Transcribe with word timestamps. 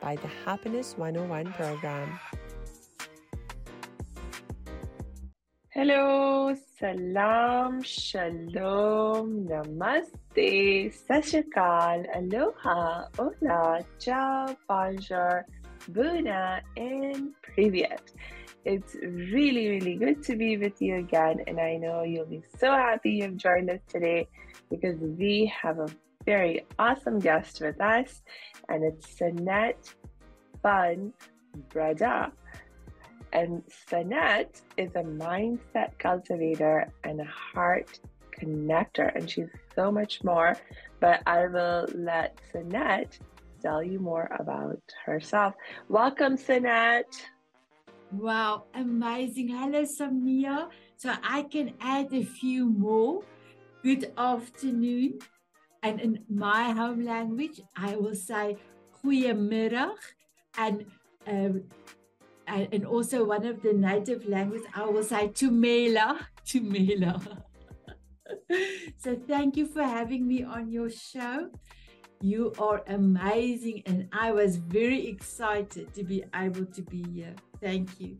by 0.00 0.16
the 0.16 0.28
Happiness 0.44 0.94
101 0.96 1.52
program. 1.52 2.18
Hello, 5.72 6.54
salam, 6.78 7.80
shalom, 7.82 9.46
namaste, 9.46 10.92
sashikal, 11.08 12.04
aloha, 12.16 13.04
hola, 13.16 13.84
ciao, 13.98 14.56
bonjour, 14.68 15.46
buna, 15.92 16.60
and 16.76 17.32
privyet. 17.42 18.00
It's 18.64 18.94
really, 18.96 19.68
really 19.68 19.94
good 19.94 20.22
to 20.24 20.36
be 20.36 20.56
with 20.56 20.82
you 20.82 20.96
again, 20.96 21.44
and 21.46 21.60
I 21.60 21.76
know 21.76 22.02
you'll 22.02 22.26
be 22.26 22.42
so 22.58 22.72
happy 22.72 23.12
you've 23.12 23.36
joined 23.36 23.70
us 23.70 23.80
today 23.88 24.28
because 24.70 24.98
we 24.98 25.50
have 25.62 25.78
a 25.78 25.86
very 26.24 26.66
awesome 26.78 27.18
guest 27.18 27.60
with 27.60 27.80
us, 27.80 28.22
and 28.68 28.84
it's 28.84 29.06
Sanet 29.18 29.94
Van 30.62 31.12
Breda. 31.70 32.32
And 33.32 33.62
Sanet 33.88 34.60
is 34.76 34.90
a 34.96 35.02
mindset 35.02 35.98
cultivator 35.98 36.88
and 37.04 37.20
a 37.20 37.24
heart 37.24 38.00
connector, 38.38 39.14
and 39.14 39.30
she's 39.30 39.48
so 39.74 39.90
much 39.90 40.22
more. 40.24 40.56
But 41.00 41.22
I 41.26 41.46
will 41.46 41.86
let 41.94 42.38
Sanet 42.52 43.18
tell 43.62 43.82
you 43.82 43.98
more 43.98 44.30
about 44.38 44.82
herself. 45.04 45.54
Welcome, 45.88 46.36
Sanet. 46.36 47.04
Wow, 48.12 48.64
amazing. 48.74 49.48
Hello, 49.48 49.84
Samia. 49.84 50.68
So 50.96 51.14
I 51.22 51.42
can 51.42 51.74
add 51.80 52.12
a 52.12 52.24
few 52.24 52.68
more. 52.68 53.22
Good 53.82 54.12
afternoon. 54.18 55.20
And 55.82 56.00
in 56.00 56.24
my 56.28 56.72
home 56.72 57.04
language, 57.04 57.60
I 57.76 57.96
will 57.96 58.14
say 58.14 58.56
goeiemiddag. 59.02 59.94
And, 60.58 60.84
um, 61.26 61.64
and 62.46 62.84
also 62.84 63.24
one 63.24 63.46
of 63.46 63.62
the 63.62 63.72
native 63.72 64.26
language, 64.26 64.64
I 64.74 64.84
will 64.84 65.04
say 65.04 65.28
tumela, 65.28 66.18
tumela. 66.46 67.42
so 68.98 69.16
thank 69.28 69.56
you 69.56 69.66
for 69.66 69.82
having 69.82 70.26
me 70.26 70.42
on 70.42 70.70
your 70.70 70.90
show. 70.90 71.50
You 72.22 72.52
are 72.58 72.82
amazing, 72.88 73.82
and 73.86 74.08
I 74.12 74.32
was 74.32 74.56
very 74.56 75.06
excited 75.08 75.94
to 75.94 76.04
be 76.04 76.22
able 76.34 76.66
to 76.66 76.82
be 76.82 77.02
here. 77.14 77.34
Thank 77.62 77.98
you. 77.98 78.18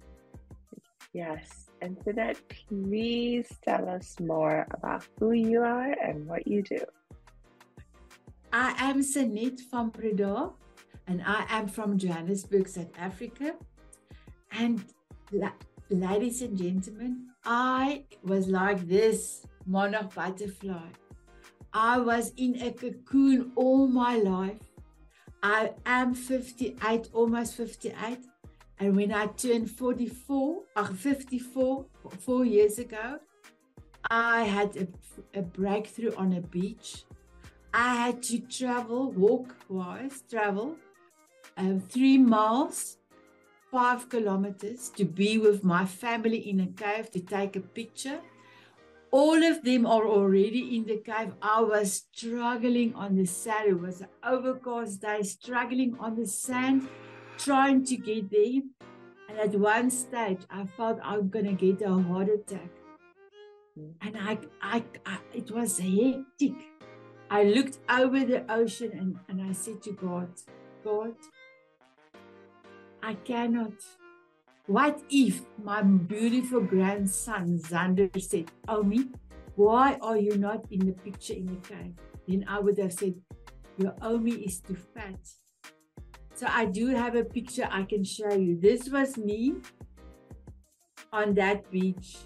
Yes. 1.13 1.67
And 1.83 1.99
Sanet, 1.99 2.37
please 2.49 3.49
tell 3.63 3.89
us 3.89 4.19
more 4.21 4.67
about 4.71 5.07
who 5.19 5.33
you 5.33 5.61
are 5.61 5.93
and 5.93 6.27
what 6.27 6.47
you 6.47 6.63
do. 6.63 6.79
I 8.53 8.75
am 8.79 9.01
Sanet 9.01 9.61
van 9.71 9.91
Breda, 9.91 10.51
and 11.07 11.23
I 11.25 11.45
am 11.49 11.69
from 11.69 11.97
Johannesburg, 11.97 12.69
South 12.69 12.91
Africa. 12.99 13.55
And 14.51 14.85
la- 15.31 15.53
ladies 15.89 16.43
and 16.43 16.59
gentlemen, 16.59 17.29
I 17.45 18.05
was 18.25 18.49
like 18.49 18.89
this 18.89 19.47
monarch 19.67 20.15
butterfly. 20.15 20.89
I 21.73 21.99
was 21.99 22.33
in 22.37 22.61
a 22.61 22.73
cocoon 22.73 23.53
all 23.55 23.87
my 23.87 24.17
life. 24.17 24.59
I 25.45 25.73
am 25.87 26.15
58, 26.15 27.11
almost 27.13 27.55
58. 27.55 28.19
And 28.81 28.97
when 28.97 29.13
I 29.13 29.27
turned 29.27 29.71
44, 29.71 30.63
or 30.77 30.85
54, 30.87 31.87
four 32.19 32.45
years 32.45 32.81
ago, 32.81 33.21
I 34.11 34.43
had 34.43 34.77
a, 34.77 35.39
a 35.39 35.43
breakthrough 35.43 36.15
on 36.17 36.33
a 36.33 36.41
beach. 36.41 37.05
I 37.73 37.95
had 37.95 38.23
to 38.25 38.41
travel, 38.41 39.13
walk 39.13 39.55
wise, 39.69 40.23
travel 40.29 40.77
um, 41.57 41.81
three 41.81 42.19
miles, 42.19 42.97
five 43.71 44.09
kilometers 44.09 44.89
to 44.97 45.05
be 45.05 45.39
with 45.39 45.63
my 45.63 45.85
family 45.87 46.49
in 46.49 46.61
a 46.61 46.67
cave 46.67 47.11
to 47.13 47.21
take 47.21 47.57
a 47.57 47.61
picture 47.61 48.21
all 49.11 49.43
of 49.43 49.65
them 49.65 49.87
are 49.87 50.07
already 50.07 50.77
in 50.77 50.85
the 50.85 50.99
cave. 50.99 51.33
I 51.43 51.61
was 51.61 52.05
struggling 52.13 52.95
on 52.95 53.17
the 53.17 53.27
sand. 53.27 53.69
It 53.69 53.81
was 53.81 54.01
an 54.03 54.09
overcast 54.25 55.01
day, 55.01 55.23
struggling 55.23 55.97
on 55.99 56.15
the 56.15 56.27
sand, 56.27 56.89
trying 57.37 57.85
to 57.87 57.97
get 57.97 58.31
there. 58.31 58.63
And 59.29 59.39
at 59.39 59.59
one 59.59 59.91
stage, 59.91 60.43
I 60.51 60.67
felt 60.77 60.99
I'm 61.03 61.29
gonna 61.29 61.55
get 61.55 61.83
a 61.83 61.93
heart 61.93 62.29
attack. 62.29 62.71
And 64.01 64.17
I, 64.17 64.39
I, 64.63 64.85
I 65.07 65.19
it 65.35 65.51
was 65.51 65.79
hectic. 65.79 66.70
I 67.31 67.45
looked 67.45 67.79
over 67.89 68.25
the 68.25 68.45
ocean 68.53 68.91
and, 68.93 69.19
and 69.29 69.49
I 69.49 69.53
said 69.53 69.81
to 69.83 69.93
God, 69.93 70.29
God, 70.85 71.15
I 73.03 73.15
cannot 73.15 73.73
what 74.71 75.03
if 75.11 75.43
my 75.61 75.83
beautiful 75.83 76.61
grandson 76.61 77.59
Zander 77.59 78.09
said, 78.23 78.53
Omi, 78.69 79.09
why 79.57 79.99
are 80.01 80.17
you 80.17 80.39
not 80.39 80.65
in 80.71 80.87
the 80.87 80.93
picture 80.93 81.33
in 81.35 81.47
the 81.47 81.69
cave? 81.69 81.95
Then 82.29 82.45
I 82.47 82.61
would 82.61 82.79
have 82.79 82.93
said, 82.93 83.15
Your 83.79 83.97
Omi 84.01 84.31
is 84.31 84.61
too 84.61 84.77
fat. 84.95 85.19
So 86.35 86.47
I 86.49 86.67
do 86.67 86.87
have 86.87 87.17
a 87.17 87.25
picture 87.25 87.69
I 87.69 87.83
can 87.83 88.05
show 88.05 88.33
you. 88.33 88.61
This 88.61 88.89
was 88.89 89.17
me 89.17 89.57
on 91.13 91.35
that 91.35 91.69
beach. 91.73 92.19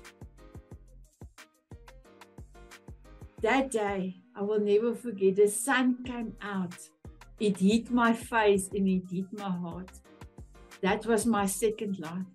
That 3.41 3.71
day, 3.71 4.17
I 4.37 4.43
will 4.43 4.61
never 4.61 4.95
forget, 4.95 5.37
the 5.37 5.49
sun 5.49 6.03
came 6.05 6.35
out. 6.43 6.77
It 7.39 7.59
hit 7.59 7.91
my 7.91 8.13
face 8.13 8.69
and 8.75 8.89
it 8.89 9.03
hit 9.11 9.33
my 9.33 9.51
heart. 9.51 9.91
That 10.81 11.07
was 11.07 11.25
my 11.25 11.47
second 11.47 11.99
life. 11.99 12.27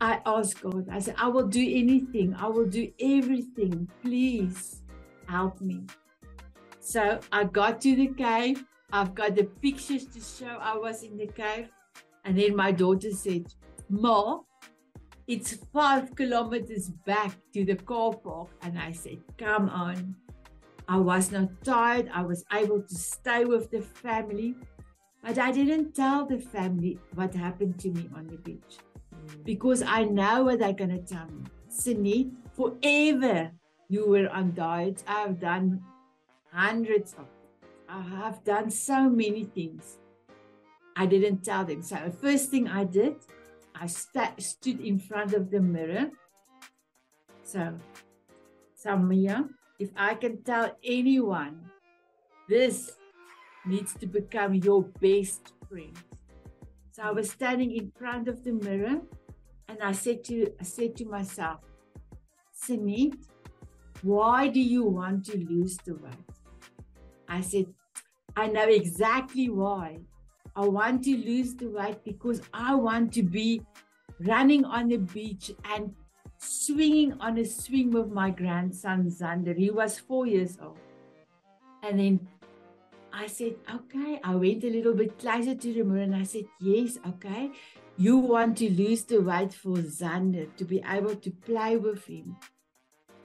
I 0.00 0.20
asked 0.26 0.62
God, 0.62 0.88
I 0.90 1.00
said, 1.00 1.16
I 1.18 1.28
will 1.28 1.46
do 1.46 1.60
anything. 1.60 2.34
I 2.34 2.46
will 2.46 2.66
do 2.66 2.92
everything. 3.00 3.88
Please 4.02 4.82
help 5.26 5.60
me. 5.60 5.82
So 6.80 7.18
I 7.32 7.44
got 7.44 7.80
to 7.82 7.96
the 7.96 8.08
cave. 8.08 8.64
I've 8.92 9.14
got 9.14 9.34
the 9.34 9.44
pictures 9.44 10.06
to 10.06 10.20
show 10.20 10.56
I 10.60 10.76
was 10.76 11.02
in 11.02 11.16
the 11.16 11.26
cave. 11.26 11.68
And 12.24 12.38
then 12.38 12.54
my 12.54 12.72
daughter 12.72 13.10
said, 13.10 13.46
Ma, 13.88 14.40
it's 15.28 15.52
five 15.72 16.16
kilometers 16.16 16.88
back 16.88 17.32
to 17.52 17.64
the 17.64 17.76
car 17.76 18.14
park. 18.14 18.48
And 18.62 18.78
I 18.78 18.92
said, 18.92 19.18
Come 19.36 19.68
on. 19.68 20.16
I 20.88 20.96
was 20.96 21.30
not 21.30 21.50
tired. 21.62 22.10
I 22.14 22.22
was 22.22 22.44
able 22.50 22.80
to 22.80 22.94
stay 22.94 23.44
with 23.44 23.70
the 23.70 23.82
family. 23.82 24.56
But 25.22 25.38
I 25.38 25.52
didn't 25.52 25.94
tell 25.94 26.24
the 26.24 26.38
family 26.38 26.98
what 27.14 27.34
happened 27.34 27.78
to 27.80 27.90
me 27.90 28.08
on 28.16 28.26
the 28.26 28.38
beach 28.38 28.78
mm. 29.14 29.44
because 29.44 29.82
I 29.82 30.04
know 30.04 30.44
what 30.44 30.60
they're 30.60 30.72
going 30.72 30.96
to 30.96 31.04
tell 31.14 31.26
me. 31.26 31.44
Sanet, 31.68 32.32
forever 32.56 33.50
you 33.90 34.08
were 34.08 34.28
on 34.30 34.54
diets. 34.54 35.04
I've 35.06 35.38
done 35.38 35.82
hundreds 36.50 37.12
of 37.14 37.26
I 37.90 38.02
have 38.02 38.44
done 38.44 38.70
so 38.70 39.08
many 39.08 39.44
things. 39.44 39.96
I 40.94 41.06
didn't 41.06 41.42
tell 41.42 41.64
them. 41.64 41.82
So 41.82 41.96
the 42.04 42.10
first 42.10 42.50
thing 42.50 42.68
I 42.68 42.84
did, 42.84 43.16
I 43.80 43.86
st- 43.86 44.42
stood 44.42 44.80
in 44.80 44.98
front 44.98 45.34
of 45.34 45.50
the 45.50 45.60
mirror. 45.60 46.10
So, 47.44 47.74
Samia, 48.76 49.48
if 49.78 49.90
I 49.96 50.14
can 50.14 50.42
tell 50.42 50.76
anyone, 50.84 51.70
this 52.48 52.92
needs 53.66 53.94
to 53.94 54.06
become 54.06 54.54
your 54.54 54.82
best 55.00 55.52
friend. 55.68 55.96
So 56.92 57.02
I 57.04 57.10
was 57.10 57.30
standing 57.30 57.72
in 57.72 57.92
front 57.96 58.26
of 58.28 58.42
the 58.42 58.52
mirror 58.52 59.00
and 59.68 59.78
I 59.82 59.92
said 59.92 60.24
to 60.24 60.52
I 60.60 60.64
said 60.64 60.96
to 60.96 61.04
myself, 61.04 61.60
Sanet, 62.52 63.14
why 64.02 64.48
do 64.48 64.60
you 64.60 64.84
want 64.84 65.26
to 65.26 65.38
lose 65.38 65.76
the 65.76 65.94
weight? 65.94 66.28
I 67.28 67.40
said, 67.40 67.66
I 68.36 68.48
know 68.48 68.66
exactly 68.68 69.48
why. 69.48 70.00
I 70.58 70.66
want 70.66 71.04
to 71.04 71.16
lose 71.16 71.54
the 71.54 71.68
weight 71.68 72.02
because 72.02 72.42
I 72.52 72.74
want 72.74 73.12
to 73.12 73.22
be 73.22 73.62
running 74.18 74.64
on 74.64 74.88
the 74.88 74.96
beach 74.96 75.52
and 75.64 75.94
swinging 76.38 77.12
on 77.20 77.38
a 77.38 77.44
swing 77.44 77.92
with 77.92 78.08
my 78.10 78.30
grandson 78.30 79.08
Zander. 79.08 79.56
He 79.56 79.70
was 79.70 80.00
four 80.00 80.26
years 80.26 80.58
old. 80.60 80.78
And 81.84 82.00
then 82.00 82.28
I 83.12 83.28
said, 83.28 83.54
okay. 83.72 84.18
I 84.24 84.34
went 84.34 84.64
a 84.64 84.70
little 84.70 84.94
bit 84.94 85.16
closer 85.16 85.54
to 85.54 85.72
the 85.72 85.84
mirror 85.84 86.02
and 86.02 86.16
I 86.16 86.24
said, 86.24 86.46
yes, 86.60 86.98
okay. 87.06 87.52
You 87.96 88.16
want 88.16 88.58
to 88.58 88.68
lose 88.68 89.04
the 89.04 89.20
weight 89.20 89.54
for 89.54 89.76
Zander 89.76 90.48
to 90.56 90.64
be 90.64 90.82
able 90.84 91.14
to 91.14 91.30
play 91.30 91.76
with 91.76 92.04
him. 92.06 92.36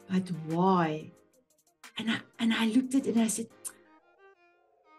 But 0.08 0.30
why? 0.50 1.10
And 1.98 2.12
I 2.12 2.18
and 2.38 2.54
I 2.54 2.68
looked 2.68 2.94
at 2.94 3.08
it 3.08 3.16
and 3.16 3.24
I 3.24 3.28
said, 3.28 3.48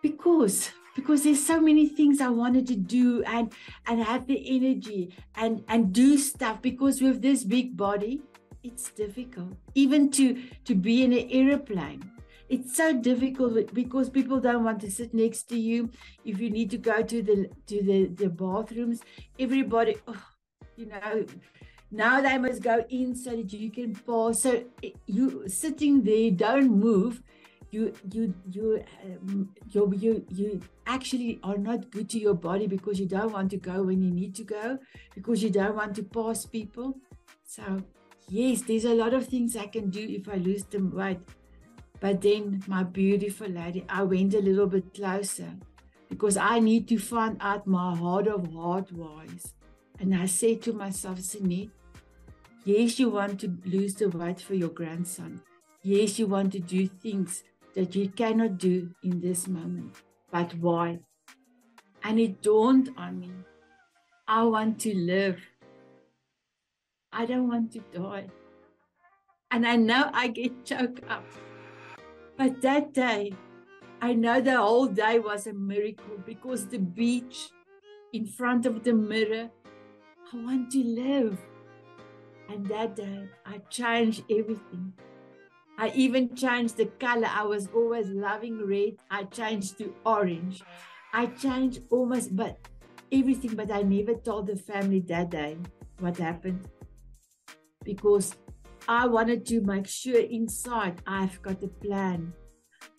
because 0.02 0.72
because 0.94 1.24
there's 1.24 1.44
so 1.44 1.60
many 1.60 1.88
things 1.88 2.20
I 2.20 2.28
wanted 2.28 2.66
to 2.68 2.76
do 2.76 3.22
and 3.24 3.52
and 3.86 4.02
have 4.02 4.26
the 4.26 4.40
energy 4.56 5.14
and 5.36 5.64
and 5.68 5.92
do 5.92 6.18
stuff 6.18 6.62
because 6.62 7.00
with 7.00 7.22
this 7.22 7.44
big 7.44 7.76
body, 7.76 8.22
it's 8.62 8.90
difficult. 8.90 9.52
Even 9.74 10.10
to 10.12 10.42
to 10.64 10.74
be 10.74 11.02
in 11.04 11.12
an 11.12 11.28
airplane 11.30 12.10
it's 12.48 12.76
so 12.76 12.92
difficult 12.92 13.72
because 13.72 14.10
people 14.10 14.38
don't 14.38 14.64
want 14.64 14.80
to 14.80 14.90
sit 14.90 15.14
next 15.14 15.44
to 15.44 15.58
you. 15.58 15.90
If 16.24 16.40
you 16.40 16.50
need 16.50 16.70
to 16.70 16.78
go 16.78 17.02
to 17.02 17.22
the 17.22 17.50
to 17.66 17.82
the, 17.82 18.06
the 18.06 18.28
bathrooms 18.28 19.00
everybody 19.38 19.96
oh, 20.06 20.22
you 20.76 20.86
know 20.86 21.24
now 21.90 22.20
they 22.20 22.36
must 22.38 22.62
go 22.62 22.84
in 22.88 23.14
so 23.14 23.30
that 23.30 23.52
you 23.52 23.70
can 23.70 23.94
pause 23.94 24.42
so 24.42 24.64
eh, 24.82 24.90
you 25.06 25.48
sitting 25.48 26.02
there 26.02 26.30
don't 26.30 26.70
move 26.70 27.22
you 27.74 27.92
you 28.16 28.34
you 28.56 28.82
um, 29.04 29.48
you 29.76 29.86
you 30.04 30.12
you 30.40 30.60
actually 30.86 31.38
are 31.42 31.58
not 31.58 31.90
good 31.90 32.08
to 32.14 32.18
your 32.24 32.34
body 32.48 32.66
because 32.74 33.00
you 33.04 33.06
don't 33.14 33.32
want 33.38 33.50
to 33.56 33.60
go 33.70 33.82
when 33.90 34.02
you 34.08 34.10
need 34.10 34.34
to 34.40 34.44
go 34.44 34.78
because 35.14 35.42
you 35.42 35.50
don't 35.60 35.76
want 35.82 35.96
to 36.00 36.04
pass 36.18 36.44
people 36.56 36.94
so 37.54 37.78
yes 38.40 38.62
there's 38.68 38.90
a 38.96 38.98
lot 39.04 39.16
of 39.20 39.26
things 39.36 39.56
i 39.64 39.66
can 39.78 39.90
do 39.90 40.04
if 40.18 40.28
i 40.36 40.42
lose 40.50 40.64
the 40.76 40.84
weight 41.00 41.34
but 42.04 42.20
then, 42.20 42.62
my 42.66 42.82
beautiful 42.82 43.48
lady, 43.48 43.82
I 43.88 44.02
went 44.02 44.34
a 44.34 44.40
little 44.40 44.66
bit 44.66 44.92
closer 44.92 45.50
because 46.10 46.36
I 46.36 46.58
need 46.58 46.86
to 46.88 46.98
find 46.98 47.38
out 47.40 47.66
my 47.66 47.96
heart 47.96 48.28
of 48.28 48.52
heart 48.52 48.92
wise. 48.92 49.54
And 49.98 50.14
I 50.14 50.26
said 50.26 50.60
to 50.64 50.74
myself, 50.74 51.20
Sanet, 51.20 51.70
yes, 52.66 52.98
you 52.98 53.08
want 53.08 53.40
to 53.40 53.56
lose 53.64 53.94
the 53.94 54.10
weight 54.10 54.42
for 54.42 54.52
your 54.52 54.68
grandson. 54.68 55.40
Yes, 55.82 56.18
you 56.18 56.26
want 56.26 56.52
to 56.52 56.58
do 56.58 56.86
things 56.86 57.42
that 57.74 57.94
you 57.94 58.08
cannot 58.08 58.58
do 58.58 58.90
in 59.02 59.20
this 59.20 59.46
moment. 59.48 60.02
But 60.30 60.54
why? 60.54 61.00
And 62.02 62.20
it 62.20 62.42
dawned 62.42 62.90
on 62.96 63.20
me 63.20 63.30
I 64.26 64.42
want 64.44 64.80
to 64.80 64.94
live. 64.94 65.38
I 67.12 67.26
don't 67.26 67.46
want 67.46 67.72
to 67.72 67.80
die. 67.92 68.28
And 69.50 69.66
I 69.66 69.76
know 69.76 70.10
I 70.14 70.28
get 70.28 70.64
choked 70.64 71.02
up. 71.10 71.26
But 72.38 72.62
that 72.62 72.94
day, 72.94 73.34
I 74.00 74.14
know 74.14 74.40
the 74.40 74.56
whole 74.56 74.86
day 74.86 75.18
was 75.18 75.46
a 75.46 75.52
miracle 75.52 76.16
because 76.24 76.66
the 76.66 76.78
beach 76.78 77.50
in 78.14 78.26
front 78.26 78.64
of 78.64 78.82
the 78.82 78.94
mirror, 78.94 79.50
I 80.32 80.36
want 80.36 80.72
to 80.72 80.82
live. 80.82 81.38
And 82.48 82.66
that 82.66 82.96
day, 82.96 83.28
I 83.44 83.58
changed 83.68 84.24
everything. 84.30 84.94
I 85.76 85.90
even 85.94 86.34
changed 86.36 86.76
the 86.76 86.86
color. 86.86 87.28
I 87.28 87.42
was 87.42 87.68
always 87.74 88.08
loving 88.08 88.64
red. 88.64 88.94
I 89.10 89.24
changed 89.24 89.78
to 89.78 89.92
orange. 90.06 90.62
I 91.12 91.26
changed 91.26 91.82
almost, 91.90 92.34
but 92.36 92.58
everything. 93.10 93.54
But 93.54 93.70
I 93.70 93.82
never 93.82 94.14
told 94.14 94.46
the 94.46 94.56
family 94.56 95.00
that 95.00 95.30
day 95.30 95.58
what 95.98 96.18
happened 96.18 96.68
because 97.84 98.34
I 98.88 99.06
wanted 99.06 99.46
to 99.46 99.60
make 99.62 99.86
sure 99.86 100.20
inside 100.20 101.02
I've 101.06 101.40
got 101.42 101.62
a 101.62 101.68
plan. 101.68 102.32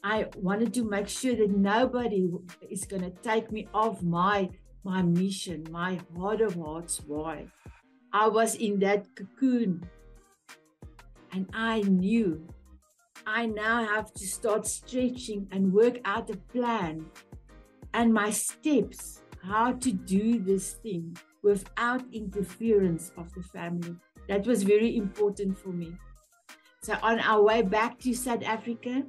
I 0.03 0.27
wanted 0.37 0.73
to 0.75 0.83
make 0.83 1.07
sure 1.07 1.35
that 1.35 1.51
nobody 1.51 2.29
is 2.69 2.85
going 2.85 3.03
to 3.03 3.11
take 3.21 3.51
me 3.51 3.67
off 3.73 4.01
my 4.01 4.49
my 4.83 5.01
mission, 5.01 5.65
my 5.71 5.99
heart 6.15 6.41
of 6.41 6.55
hearts 6.55 7.01
why. 7.07 7.47
I 8.13 8.27
was 8.27 8.53
in 8.55 8.79
that 8.79 9.07
cocoon 9.15 9.89
and 11.31 11.49
I 11.53 11.81
knew 11.81 12.47
I 13.27 13.47
now 13.47 13.85
have 13.85 14.13
to 14.13 14.27
start 14.27 14.67
stretching 14.67 15.47
and 15.51 15.73
work 15.73 15.99
out 16.05 16.29
a 16.29 16.37
plan 16.37 17.05
and 17.93 18.13
my 18.13 18.29
steps 18.29 19.21
how 19.43 19.73
to 19.73 19.91
do 19.91 20.39
this 20.39 20.73
thing 20.73 21.17
without 21.43 22.03
interference 22.11 23.11
of 23.17 23.33
the 23.33 23.43
family. 23.43 23.95
That 24.27 24.45
was 24.45 24.63
very 24.63 24.97
important 24.97 25.57
for 25.57 25.69
me. 25.69 25.93
So 26.81 26.95
on 27.01 27.19
our 27.19 27.41
way 27.41 27.61
back 27.61 27.99
to 27.99 28.13
South 28.13 28.43
Africa, 28.43 29.03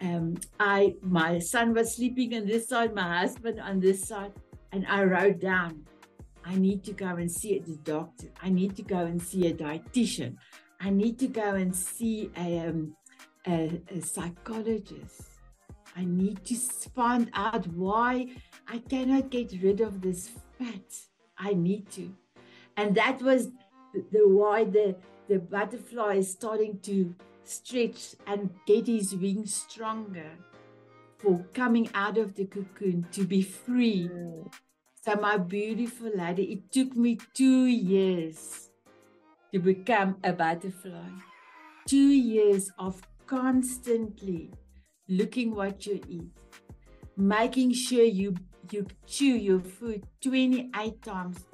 um, 0.00 0.36
I 0.58 0.94
my 1.02 1.38
son 1.38 1.74
was 1.74 1.96
sleeping 1.96 2.34
on 2.34 2.46
this 2.46 2.68
side, 2.68 2.94
my 2.94 3.18
husband 3.18 3.60
on 3.60 3.80
this 3.80 4.06
side, 4.08 4.32
and 4.72 4.86
I 4.86 5.04
wrote 5.04 5.40
down, 5.40 5.84
I 6.44 6.56
need 6.56 6.82
to 6.84 6.92
go 6.92 7.06
and 7.06 7.30
see 7.30 7.58
the 7.60 7.76
doctor. 7.84 8.28
I 8.42 8.50
need 8.50 8.74
to 8.76 8.82
go 8.82 8.98
and 8.98 9.20
see 9.20 9.46
a 9.46 9.54
dietitian. 9.54 10.36
I 10.80 10.90
need 10.90 11.18
to 11.20 11.28
go 11.28 11.54
and 11.54 11.74
see 11.74 12.30
a, 12.36 12.58
um, 12.66 12.96
a, 13.46 13.80
a 13.90 14.00
psychologist. 14.00 15.22
I 15.96 16.04
need 16.04 16.44
to 16.46 16.56
find 16.94 17.30
out 17.34 17.66
why 17.68 18.28
I 18.68 18.78
cannot 18.78 19.30
get 19.30 19.52
rid 19.62 19.80
of 19.80 20.00
this 20.00 20.30
fat. 20.58 20.94
I 21.36 21.54
need 21.54 21.90
to. 21.92 22.14
And 22.76 22.94
that 22.94 23.20
was 23.20 23.48
the, 23.92 24.26
why 24.26 24.64
the, 24.64 24.96
the 25.28 25.38
butterfly 25.38 26.16
is 26.16 26.30
starting 26.30 26.78
to 26.80 27.14
stretch 27.44 28.14
and 28.26 28.50
get 28.66 28.86
his 28.86 29.14
wings 29.14 29.54
stronger 29.54 30.30
for 31.18 31.44
coming 31.52 31.88
out 31.94 32.18
of 32.18 32.34
the 32.34 32.46
cocoon 32.46 33.06
to 33.12 33.24
be 33.24 33.42
free. 33.42 34.08
So, 35.02 35.16
my 35.16 35.36
beautiful 35.36 36.10
lady, 36.14 36.44
it 36.52 36.72
took 36.72 36.96
me 36.96 37.18
two 37.34 37.66
years 37.66 38.70
to 39.52 39.58
become 39.58 40.16
a 40.22 40.32
butterfly. 40.32 41.10
Two 41.86 41.96
years 41.96 42.70
of 42.78 43.02
constantly 43.32 44.50
looking 45.08 45.54
what 45.54 45.86
you 45.86 45.98
eat, 46.06 46.32
making 47.16 47.72
sure 47.72 48.04
you 48.04 48.34
you 48.70 48.86
chew 49.06 49.36
your 49.48 49.60
food 49.60 50.04
28 50.20 51.02
times 51.02 51.46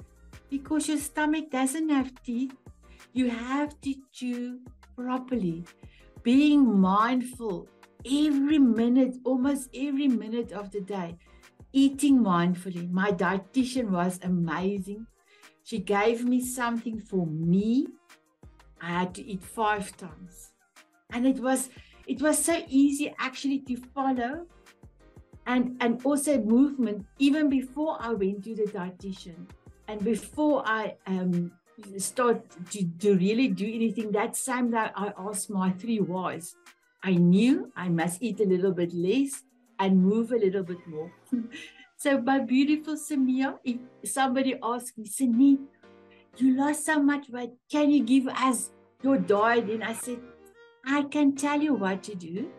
because 0.49 0.89
your 0.89 0.97
stomach 0.97 1.49
doesn't 1.49 1.89
have 1.89 2.11
teeth. 2.21 2.53
You 3.13 3.29
have 3.29 3.79
to 3.81 3.95
chew 4.11 4.59
properly, 4.97 5.63
being 6.21 6.79
mindful 6.81 7.69
every 8.05 8.59
minute, 8.59 9.15
almost 9.23 9.69
every 9.73 10.09
minute 10.09 10.51
of 10.51 10.71
the 10.71 10.81
day, 10.81 11.15
eating 11.71 12.19
mindfully. 12.19 12.91
My 12.91 13.11
dietitian 13.11 13.89
was 13.91 14.19
amazing. 14.21 15.07
She 15.63 15.79
gave 15.79 16.25
me 16.25 16.43
something 16.43 16.99
for 16.99 17.25
me. 17.25 17.87
I 18.81 18.89
had 18.99 19.15
to 19.15 19.25
eat 19.25 19.43
five 19.43 19.95
times. 19.95 20.51
And 21.11 21.27
it 21.27 21.39
was 21.39 21.69
it 22.07 22.21
was 22.21 22.43
so 22.43 22.63
easy 22.67 23.13
actually 23.19 23.59
to 23.59 23.77
follow 23.93 24.45
and 25.45 25.75
and 25.79 26.01
also 26.05 26.39
movement 26.41 27.05
even 27.17 27.49
before 27.49 27.97
I 27.99 28.13
went 28.13 28.43
to 28.45 28.55
the 28.55 28.63
dietitian 28.63 29.47
and 29.87 30.03
before 30.03 30.63
I 30.67 30.95
um, 31.07 31.51
start 31.97 32.45
to, 32.71 32.85
to 32.99 33.15
really 33.15 33.47
do 33.47 33.65
anything, 33.65 34.11
that 34.11 34.35
same 34.35 34.71
day 34.71 34.87
I 34.95 35.13
asked 35.17 35.49
my 35.49 35.71
three 35.71 35.99
whys. 35.99 36.55
I 37.03 37.13
knew 37.13 37.71
I 37.75 37.89
must 37.89 38.21
eat 38.21 38.39
a 38.39 38.45
little 38.45 38.71
bit 38.71 38.93
less 38.93 39.43
and 39.79 40.03
move 40.03 40.31
a 40.31 40.37
little 40.37 40.63
bit 40.63 40.85
more. 40.87 41.11
so, 41.97 42.21
my 42.21 42.39
beautiful 42.39 42.95
Samia, 42.95 43.57
if 43.63 43.77
somebody 44.05 44.55
asks 44.61 44.97
me, 44.97 45.05
Sani, 45.05 45.57
you 46.37 46.55
lost 46.55 46.85
so 46.85 47.01
much 47.01 47.29
weight, 47.29 47.51
can 47.71 47.89
you 47.89 48.03
give 48.03 48.27
us 48.27 48.71
your 49.01 49.17
diet? 49.17 49.69
And 49.69 49.83
I 49.83 49.93
said, 49.93 50.19
I 50.85 51.03
can 51.03 51.35
tell 51.35 51.61
you 51.61 51.73
what 51.73 52.03
to 52.03 52.15
do. 52.15 52.49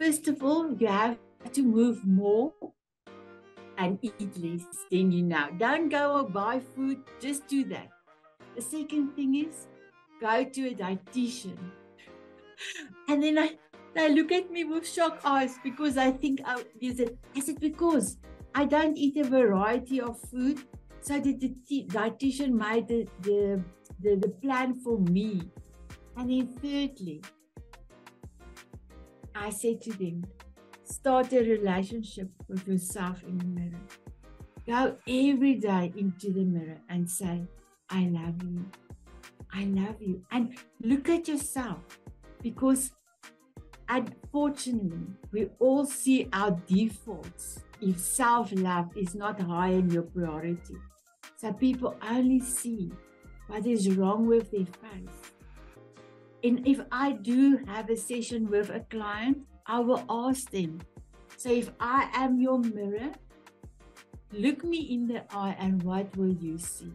First 0.00 0.28
of 0.28 0.42
all, 0.42 0.74
you 0.78 0.86
have 0.88 1.18
to 1.52 1.62
move 1.62 2.06
more 2.06 2.52
and 3.78 3.98
eat 4.02 4.36
less 4.36 4.64
than 4.90 5.12
you 5.12 5.22
now. 5.22 5.50
Don't 5.50 5.88
go 5.88 6.24
buy 6.24 6.60
food, 6.60 6.98
just 7.20 7.46
do 7.46 7.64
that. 7.64 7.88
The 8.54 8.62
second 8.62 9.14
thing 9.14 9.34
is 9.34 9.66
go 10.20 10.44
to 10.44 10.68
a 10.68 10.74
dietitian. 10.74 11.58
and 13.08 13.22
then 13.22 13.38
I, 13.38 13.50
they 13.94 14.14
look 14.14 14.32
at 14.32 14.50
me 14.50 14.64
with 14.64 14.88
shocked 14.88 15.20
eyes 15.24 15.56
because 15.62 15.96
I 15.96 16.10
think 16.10 16.40
oh, 16.46 16.60
I, 16.60 16.64
is 16.80 17.00
it, 17.00 17.18
is 17.34 17.48
it 17.48 17.60
because 17.60 18.18
I 18.54 18.64
don't 18.64 18.96
eat 18.96 19.16
a 19.16 19.24
variety 19.24 20.00
of 20.00 20.20
food? 20.20 20.62
So 21.00 21.20
the, 21.20 21.34
the 21.34 21.86
dietitian 21.88 22.52
made 22.52 22.88
the, 22.88 23.06
the, 23.20 23.62
the, 24.00 24.16
the 24.16 24.28
plan 24.42 24.74
for 24.74 24.98
me. 24.98 25.42
And 26.16 26.30
then 26.30 26.46
thirdly, 26.48 27.22
I 29.34 29.50
say 29.50 29.74
to 29.76 29.92
them, 29.92 30.24
Start 30.84 31.32
a 31.32 31.40
relationship 31.40 32.30
with 32.48 32.66
yourself 32.68 33.24
in 33.24 33.38
the 33.38 33.44
mirror. 33.44 33.80
Go 34.66 34.96
every 35.08 35.56
day 35.56 35.92
into 35.96 36.32
the 36.32 36.44
mirror 36.44 36.78
and 36.88 37.10
say, 37.10 37.42
I 37.90 38.04
love 38.06 38.40
you. 38.42 38.64
I 39.52 39.64
love 39.64 40.00
you. 40.00 40.22
And 40.30 40.56
look 40.80 41.08
at 41.08 41.26
yourself 41.26 41.80
because 42.40 42.92
unfortunately, 43.88 45.08
we 45.32 45.48
all 45.58 45.84
see 45.86 46.28
our 46.32 46.52
defaults 46.66 47.60
if 47.80 47.98
self 47.98 48.52
love 48.52 48.96
is 48.96 49.14
not 49.14 49.40
high 49.40 49.70
in 49.70 49.90
your 49.90 50.02
priority. 50.04 50.76
So 51.36 51.52
people 51.52 51.96
only 52.02 52.40
see 52.40 52.92
what 53.48 53.66
is 53.66 53.96
wrong 53.96 54.26
with 54.26 54.50
their 54.52 54.66
face. 54.66 55.35
And 56.46 56.64
if 56.64 56.80
I 56.92 57.10
do 57.10 57.58
have 57.66 57.90
a 57.90 57.96
session 57.96 58.48
with 58.48 58.70
a 58.70 58.78
client, 58.88 59.38
I 59.66 59.80
will 59.80 60.04
ask 60.08 60.48
them. 60.48 60.80
So 61.36 61.50
if 61.50 61.72
I 61.80 62.08
am 62.14 62.38
your 62.38 62.60
mirror, 62.60 63.10
look 64.30 64.62
me 64.62 64.78
in 64.94 65.08
the 65.08 65.24
eye 65.34 65.56
and 65.58 65.82
what 65.82 66.16
will 66.16 66.32
you 66.32 66.56
see? 66.56 66.92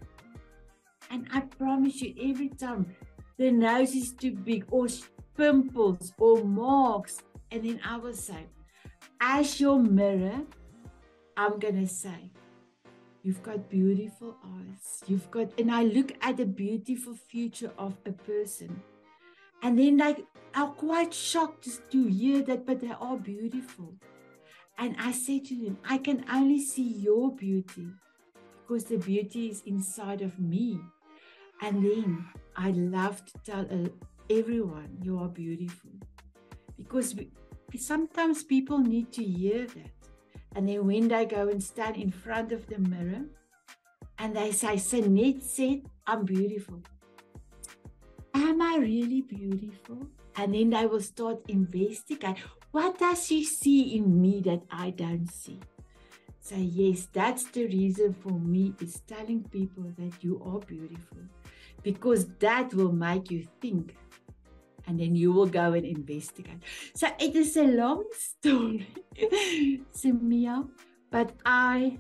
And 1.10 1.28
I 1.34 1.42
promise 1.42 2.02
you, 2.02 2.14
every 2.32 2.48
time 2.48 2.96
the 3.38 3.52
nose 3.52 3.94
is 3.94 4.14
too 4.14 4.32
big 4.32 4.64
or 4.72 4.88
pimples 5.36 6.14
or 6.18 6.46
marks, 6.46 7.18
and 7.52 7.66
then 7.66 7.82
I 7.86 7.98
will 7.98 8.14
say, 8.14 8.46
as 9.20 9.60
your 9.60 9.80
mirror, 9.80 10.44
I'm 11.36 11.60
going 11.60 11.76
to 11.76 11.88
say, 11.88 12.32
You've 13.24 13.44
got 13.44 13.70
beautiful 13.70 14.36
eyes. 14.44 15.04
You've 15.06 15.30
got, 15.30 15.52
and 15.60 15.70
I 15.70 15.84
look 15.84 16.14
at 16.22 16.38
the 16.38 16.46
beautiful 16.46 17.14
future 17.14 17.72
of 17.78 17.96
a 18.08 18.12
person. 18.12 18.82
And 19.62 19.78
then, 19.78 19.98
like, 19.98 20.26
I'm 20.54 20.74
quite 20.74 21.14
shocked 21.14 21.68
to 21.92 22.08
hear 22.08 22.42
that, 22.44 22.66
but 22.66 22.82
they 22.82 22.92
are 23.00 23.18
beautiful. 23.18 23.94
And 24.78 24.96
I 25.00 25.12
say 25.12 25.40
to 25.40 25.56
them, 25.56 25.78
I 25.88 25.98
can 25.98 26.26
only 26.32 26.60
see 26.60 26.82
your 26.82 27.32
beauty 27.36 27.88
because 28.62 28.86
the 28.86 28.98
beauty 28.98 29.50
is 29.50 29.62
inside 29.66 30.22
of 30.22 30.40
me. 30.40 30.80
And 31.62 31.84
then 31.84 32.26
I 32.56 32.72
love 32.72 33.24
to 33.26 33.34
tell 33.46 33.68
uh, 33.70 33.90
everyone, 34.30 34.98
you 35.02 35.20
are 35.20 35.28
beautiful. 35.28 35.92
Because 36.78 37.14
we, 37.14 37.30
sometimes 37.78 38.44
people 38.44 38.80
need 38.80 39.12
to 39.14 39.24
hear 39.24 39.68
that. 39.68 39.92
And 40.56 40.68
then 40.68 40.88
when 40.88 41.08
they 41.08 41.26
go 41.26 41.48
and 41.48 41.62
stand 41.64 41.98
in 41.98 42.10
front 42.10 42.52
of 42.52 42.66
the 42.68 42.80
mirror 42.80 43.26
and 44.18 44.36
they 44.36 44.52
say, 44.52 44.76
Sanet 44.76 45.44
said, 45.44 45.84
I'm 46.08 46.26
beautiful. 46.26 46.82
Am 48.34 48.62
I 48.62 48.78
really 48.78 49.22
beautiful? 49.22 50.08
And 50.36 50.54
then 50.54 50.70
they 50.70 50.86
will 50.86 51.02
start 51.02 51.40
investigate. 51.48 52.38
What 52.72 53.00
does 53.00 53.28
she 53.28 53.44
see 53.44 53.98
in 53.98 54.22
me 54.22 54.42
that 54.46 54.64
I 54.72 54.92
don't 54.92 55.28
see? 55.28 55.60
So 56.40 56.56
yes, 56.56 57.08
that's 57.12 57.44
the 57.52 57.66
reason 57.68 58.14
for 58.14 58.32
me 58.32 58.74
is 58.82 59.02
telling 59.08 59.44
people 59.44 59.86
that 59.98 60.24
you 60.24 60.42
are 60.44 60.60
beautiful. 60.60 61.20
Because 61.84 62.28
that 62.40 62.74
will 62.74 62.92
make 62.92 63.30
you 63.32 63.48
think 63.60 63.96
and 64.88 65.00
then 65.00 65.16
you 65.16 65.32
will 65.32 65.46
go 65.46 65.74
and 65.74 65.86
investigate. 65.86 66.62
So 66.96 67.08
it 67.20 67.36
is 67.36 67.56
a 67.58 67.64
long 67.64 68.04
story, 68.18 68.88
Samia, 69.94 70.68
but 71.12 71.34
I 71.46 72.00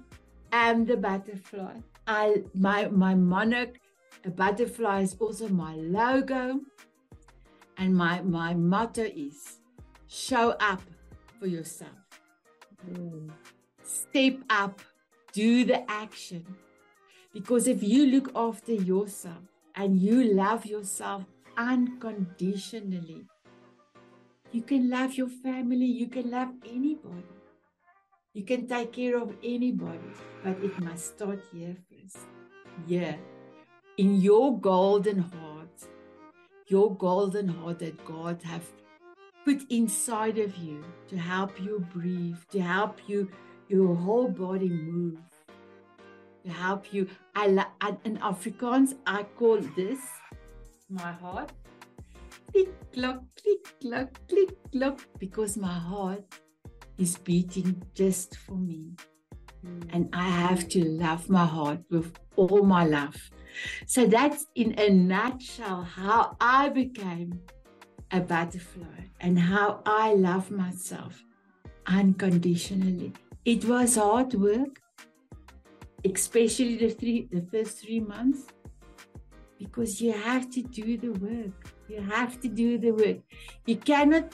am 0.51 0.85
the 0.85 0.97
butterfly. 0.97 1.77
I 2.07 2.43
my 2.53 2.87
my 2.89 3.13
monarch, 3.15 3.79
a 4.25 4.29
butterfly 4.29 5.01
is 5.01 5.15
also 5.19 5.47
my 5.49 5.75
logo, 5.75 6.61
and 7.77 7.95
my 7.95 8.21
my 8.21 8.53
motto 8.53 9.03
is 9.03 9.59
show 10.07 10.51
up 10.59 10.81
for 11.39 11.47
yourself. 11.47 11.97
Mm. 12.89 13.31
Step 13.83 14.37
up, 14.49 14.81
do 15.33 15.65
the 15.65 15.89
action. 15.89 16.45
Because 17.33 17.67
if 17.67 17.81
you 17.81 18.05
look 18.07 18.31
after 18.35 18.73
yourself 18.73 19.43
and 19.75 19.97
you 19.99 20.33
love 20.33 20.65
yourself 20.65 21.23
unconditionally. 21.57 23.25
You 24.51 24.61
can 24.61 24.89
love 24.89 25.13
your 25.13 25.29
family, 25.29 25.85
you 25.85 26.07
can 26.07 26.29
love 26.29 26.49
anybody. 26.65 27.23
You 28.33 28.43
can 28.43 28.67
take 28.67 28.93
care 28.93 29.17
of 29.17 29.33
anybody, 29.43 30.11
but 30.43 30.57
it 30.63 30.77
must 30.79 31.15
start 31.15 31.41
here 31.51 31.75
first. 31.89 32.25
Yeah. 32.87 33.15
In 33.97 34.21
your 34.21 34.57
golden 34.59 35.19
heart, 35.19 35.87
your 36.67 36.95
golden 36.95 37.47
heart 37.47 37.79
that 37.79 38.03
God 38.05 38.41
have 38.43 38.65
put 39.43 39.63
inside 39.69 40.37
of 40.37 40.55
you 40.55 40.83
to 41.09 41.17
help 41.17 41.61
you 41.61 41.85
breathe, 41.93 42.37
to 42.51 42.61
help 42.61 42.99
you 43.07 43.29
your 43.67 43.93
whole 43.93 44.29
body 44.29 44.69
move, 44.69 45.19
to 46.45 46.51
help 46.51 46.93
you. 46.93 47.07
I 47.35 47.47
in 48.05 48.17
Afrikaans 48.17 48.95
I 49.05 49.23
call 49.23 49.59
this 49.75 49.99
my 50.89 51.11
heart. 51.11 51.51
Click, 52.51 52.69
clock, 52.93 53.23
click, 53.41 53.79
clock, 53.81 54.19
click, 54.27 54.71
clock, 54.71 55.07
because 55.19 55.57
my 55.57 55.73
heart 55.73 56.23
is 56.97 57.17
beating 57.17 57.81
just 57.93 58.37
for 58.37 58.55
me. 58.55 58.95
Mm. 59.65 59.89
And 59.93 60.09
I 60.13 60.29
have 60.29 60.67
to 60.69 60.83
love 60.83 61.29
my 61.29 61.45
heart 61.45 61.79
with 61.89 62.13
all 62.35 62.63
my 62.63 62.85
love. 62.85 63.15
So 63.85 64.05
that's 64.05 64.47
in 64.55 64.77
a 64.77 64.89
nutshell 64.89 65.83
how 65.83 66.35
I 66.39 66.69
became 66.69 67.41
a 68.11 68.19
butterfly 68.19 69.05
and 69.19 69.39
how 69.39 69.81
I 69.85 70.13
love 70.13 70.51
myself 70.51 71.23
unconditionally. 71.87 73.13
It 73.45 73.65
was 73.65 73.95
hard 73.95 74.33
work, 74.33 74.81
especially 76.05 76.77
the 76.77 76.89
three 76.89 77.27
the 77.31 77.41
first 77.51 77.79
three 77.79 77.99
months 77.99 78.47
because 79.57 80.01
you 80.01 80.11
have 80.11 80.49
to 80.51 80.61
do 80.61 80.97
the 80.97 81.11
work. 81.11 81.73
You 81.87 82.01
have 82.01 82.39
to 82.41 82.47
do 82.47 82.77
the 82.77 82.91
work. 82.91 83.17
You 83.65 83.77
cannot 83.77 84.33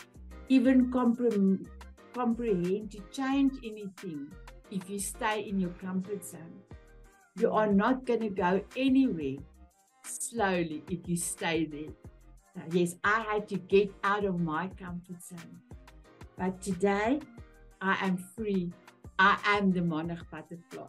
even 0.49 0.89
compre- 0.91 1.65
comprehend 2.13 2.91
to 2.91 2.99
change 3.11 3.53
anything 3.63 4.31
if 4.71 4.89
you 4.89 4.99
stay 4.99 5.41
in 5.41 5.59
your 5.59 5.71
comfort 5.71 6.23
zone. 6.23 6.66
You 7.39 7.51
are 7.51 7.71
not 7.71 8.05
going 8.05 8.21
to 8.21 8.29
go 8.29 8.61
anywhere 8.75 9.37
slowly 10.03 10.83
if 10.89 11.07
you 11.07 11.15
stay 11.15 11.65
there. 11.65 11.93
So 12.55 12.61
yes, 12.71 12.95
I 13.03 13.21
had 13.29 13.47
to 13.49 13.57
get 13.57 13.93
out 14.03 14.25
of 14.25 14.39
my 14.39 14.69
comfort 14.69 15.21
zone. 15.21 15.59
But 16.35 16.59
today, 16.63 17.19
I 17.79 17.97
am 18.05 18.17
free. 18.17 18.71
I 19.19 19.37
am 19.45 19.71
the 19.71 19.81
monarch 19.81 20.25
butterfly. 20.31 20.85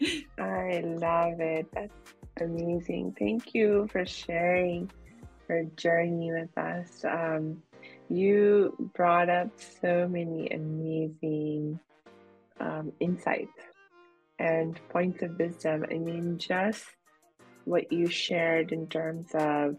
I 0.38 0.80
love 0.80 1.40
it. 1.40 1.66
That's 1.74 2.14
amazing. 2.40 3.14
Thank 3.18 3.54
you 3.54 3.88
for 3.92 4.06
sharing 4.06 4.90
your 5.50 5.64
journey 5.76 6.32
with 6.32 6.56
us. 6.56 7.04
Um, 7.04 7.62
you 8.08 8.74
brought 8.94 9.28
up 9.28 9.50
so 9.82 10.08
many 10.08 10.48
amazing 10.48 11.78
um, 12.58 12.92
insights 13.00 13.71
and 14.42 14.80
points 14.88 15.22
of 15.22 15.38
wisdom. 15.38 15.86
I 15.88 15.98
mean, 15.98 16.36
just 16.36 16.84
what 17.64 17.92
you 17.92 18.08
shared 18.08 18.72
in 18.72 18.88
terms 18.88 19.30
of 19.34 19.76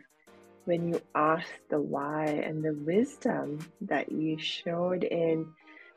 when 0.63 0.87
you 0.87 1.01
asked 1.13 1.67
the 1.69 1.81
why 1.81 2.27
and 2.27 2.63
the 2.63 2.73
wisdom 2.73 3.59
that 3.81 4.09
you 4.09 4.39
showed 4.39 5.03
in 5.03 5.45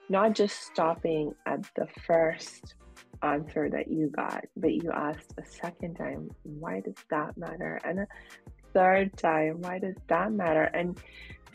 not 0.08 0.34
just 0.34 0.62
stopping 0.62 1.32
at 1.46 1.62
the 1.76 1.86
first 2.04 2.74
answer 3.22 3.70
that 3.70 3.88
you 3.88 4.08
got, 4.08 4.44
but 4.56 4.74
you 4.74 4.90
asked 4.90 5.32
a 5.38 5.44
second 5.44 5.94
time, 5.94 6.28
why 6.42 6.80
does 6.80 6.98
that 7.10 7.36
matter? 7.36 7.80
And 7.84 8.00
a 8.00 8.06
third 8.74 9.16
time, 9.16 9.62
why 9.62 9.78
does 9.78 9.96
that 10.08 10.32
matter? 10.32 10.64
And 10.74 10.98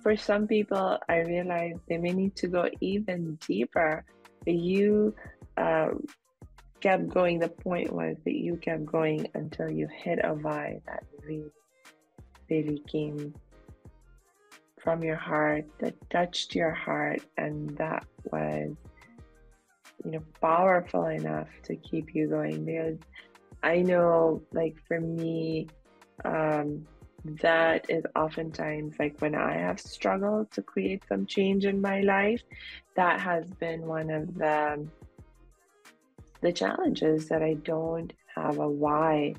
for 0.01 0.15
some 0.15 0.47
people, 0.47 0.97
I 1.09 1.17
realize 1.17 1.75
they 1.89 1.97
may 1.97 2.13
need 2.13 2.37
to 2.37 2.47
go 2.47 2.69
even 2.79 3.37
deeper. 3.45 4.05
You 4.45 5.13
uh, 5.57 5.89
kept 6.81 7.09
going. 7.09 7.39
The 7.39 7.49
point 7.49 7.93
was 7.93 8.17
that 8.25 8.35
you 8.35 8.57
kept 8.57 8.85
going 8.85 9.27
until 9.33 9.69
you 9.69 9.87
hit 9.87 10.19
a 10.19 10.33
vibe 10.33 10.83
that 10.85 11.03
really, 11.23 11.51
really 12.49 12.83
came 12.91 13.33
from 14.83 15.03
your 15.03 15.15
heart, 15.15 15.65
that 15.79 15.93
touched 16.09 16.55
your 16.55 16.71
heart, 16.71 17.21
and 17.37 17.77
that 17.77 18.05
was 18.31 18.75
you 20.03 20.11
know 20.11 20.23
powerful 20.41 21.05
enough 21.05 21.47
to 21.63 21.75
keep 21.75 22.13
you 22.15 22.27
going 22.27 22.65
because 22.65 22.97
i 23.63 23.77
know 23.81 24.41
like 24.51 24.75
for 24.87 24.99
me 24.99 25.67
um 26.25 26.85
that 27.41 27.85
is 27.89 28.03
oftentimes 28.15 28.95
like 28.99 29.15
when 29.19 29.35
i 29.35 29.53
have 29.53 29.79
struggled 29.79 30.49
to 30.51 30.61
create 30.61 31.03
some 31.07 31.25
change 31.25 31.65
in 31.65 31.79
my 31.79 32.01
life 32.01 32.41
that 32.95 33.19
has 33.19 33.45
been 33.59 33.85
one 33.85 34.09
of 34.09 34.33
the 34.35 34.87
the 36.41 36.51
challenge 36.51 37.01
is 37.01 37.27
that 37.29 37.41
i 37.41 37.53
don't 37.55 38.13
have 38.35 38.59
a 38.59 38.69
why 38.69 39.33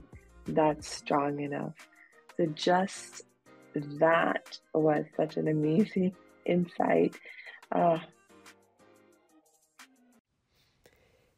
that's 0.49 0.89
strong 0.89 1.41
enough 1.41 1.89
so 2.37 2.47
just 2.47 3.23
that 3.75 4.59
was 4.75 5.05
such 5.17 5.37
an 5.37 5.49
amazing 5.49 6.15
insight 6.47 7.15
uh, 7.73 7.99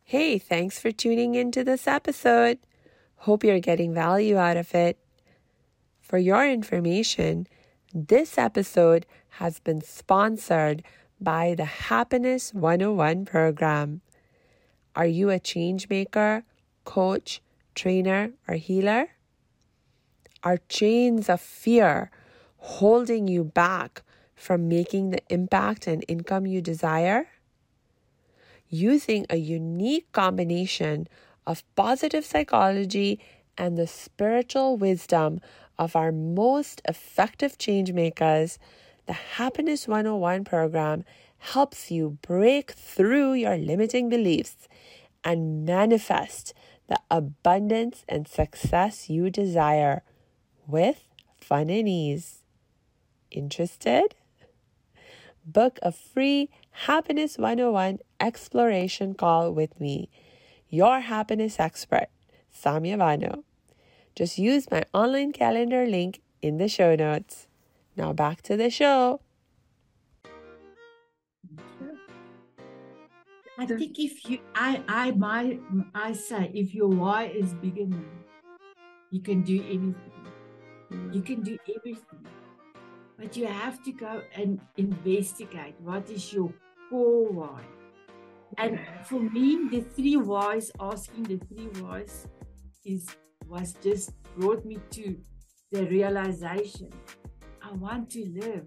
Hey, 0.07 0.39
thanks 0.39 0.79
for 0.79 0.93
tuning 0.93 1.35
into 1.35 1.65
this 1.65 1.89
episode. 1.89 2.59
Hope 3.17 3.43
you're 3.43 3.59
getting 3.59 3.95
value 3.95 4.37
out 4.37 4.57
of 4.57 4.75
it. 4.75 4.99
For 6.01 6.19
your 6.19 6.47
information, 6.47 7.47
This 7.97 8.39
episode 8.39 9.07
has 9.39 9.61
been 9.61 9.81
sponsored 9.81 10.83
by 11.21 11.55
the 11.55 11.65
Happiness 11.65 12.53
101 12.53 13.25
program. 13.25 14.03
Are 14.97 15.07
you 15.07 15.31
a 15.31 15.41
change 15.41 15.89
maker, 15.89 16.45
coach, 16.85 17.41
trainer, 17.75 18.31
or 18.47 18.55
healer? 18.55 19.11
Are 20.43 20.59
chains 20.69 21.29
of 21.29 21.41
fear 21.41 22.11
holding 22.59 23.27
you 23.27 23.45
back 23.45 24.03
from 24.35 24.69
making 24.69 25.11
the 25.11 25.23
impact 25.29 25.87
and 25.87 26.05
income 26.07 26.47
you 26.47 26.61
desire? 26.61 27.29
Using 28.69 29.27
a 29.31 29.37
unique 29.37 30.11
combination 30.13 31.09
of 31.47 31.65
positive 31.75 32.25
psychology 32.25 33.21
and 33.57 33.77
the 33.77 33.87
spiritual 33.87 34.77
wisdom 34.77 35.41
of 35.79 35.97
our 35.97 36.13
most 36.13 36.81
effective 36.87 37.59
change 37.59 37.93
makers, 37.93 38.59
the 39.07 39.13
Happiness 39.13 39.87
101 39.87 40.45
program 40.45 41.05
helps 41.53 41.91
you 41.91 42.17
break 42.23 42.71
through 42.71 43.35
your 43.35 43.59
limiting 43.59 44.09
beliefs 44.09 44.67
and 45.23 45.67
manifest 45.67 46.55
the 46.89 46.99
abundance 47.11 48.03
and 48.09 48.27
success 48.27 49.11
you 49.11 49.29
desire 49.29 50.03
with 50.67 51.05
fun 51.39 51.69
and 51.69 51.87
ease. 51.87 52.39
Interested? 53.31 54.15
Book 55.45 55.79
a 55.83 55.93
free 55.93 56.49
Happiness 56.89 57.37
101 57.37 57.99
exploration 58.19 59.13
call 59.15 59.53
with 59.53 59.79
me, 59.79 60.09
your 60.71 61.01
happiness 61.01 61.61
expert, 61.61 62.09
Samia 62.59 62.99
Bano. 62.99 63.45
Just 64.17 64.39
use 64.39 64.71
my 64.71 64.85
online 64.95 65.33
calendar 65.33 65.85
link 65.85 66.23
in 66.41 66.57
the 66.57 66.69
show 66.69 66.95
notes. 66.95 67.49
Now 67.97 68.15
back 68.15 68.41
to 68.43 68.57
the 68.57 68.71
show. 68.71 69.21
I 73.57 73.67
think 73.67 73.99
if 73.99 74.29
you, 74.29 74.39
I, 74.55 74.83
I, 74.89 75.11
my, 75.13 75.59
I 75.95 76.13
say, 76.13 76.51
if 76.55 76.75
your 76.75 76.89
why 76.89 77.27
is 77.27 77.55
big 77.55 77.79
enough, 77.79 78.01
you 79.11 79.21
can 79.21 79.43
do 79.43 79.63
anything. 79.63 79.95
You 81.13 81.23
can 81.23 81.43
do 81.43 81.57
everything. 81.77 82.27
But 83.17 83.37
you 83.37 83.47
have 83.47 83.83
to 83.85 83.93
go 83.93 84.23
and 84.35 84.61
investigate 84.77 85.75
what 85.79 86.11
is 86.11 86.33
your 86.33 86.53
core 86.91 87.31
why. 87.31 87.61
And 88.59 88.81
for 89.05 89.21
me, 89.21 89.69
the 89.71 89.81
three 89.83 90.17
whys, 90.17 90.71
asking 90.81 91.25
the 91.25 91.39
three 91.39 91.69
whys, 91.81 92.27
is 92.85 93.07
was 93.49 93.75
just 93.83 94.13
brought 94.37 94.65
me 94.65 94.79
to 94.91 95.17
the 95.71 95.85
realization 95.87 96.91
I 97.63 97.73
want 97.73 98.11
to 98.11 98.25
live. 98.41 98.67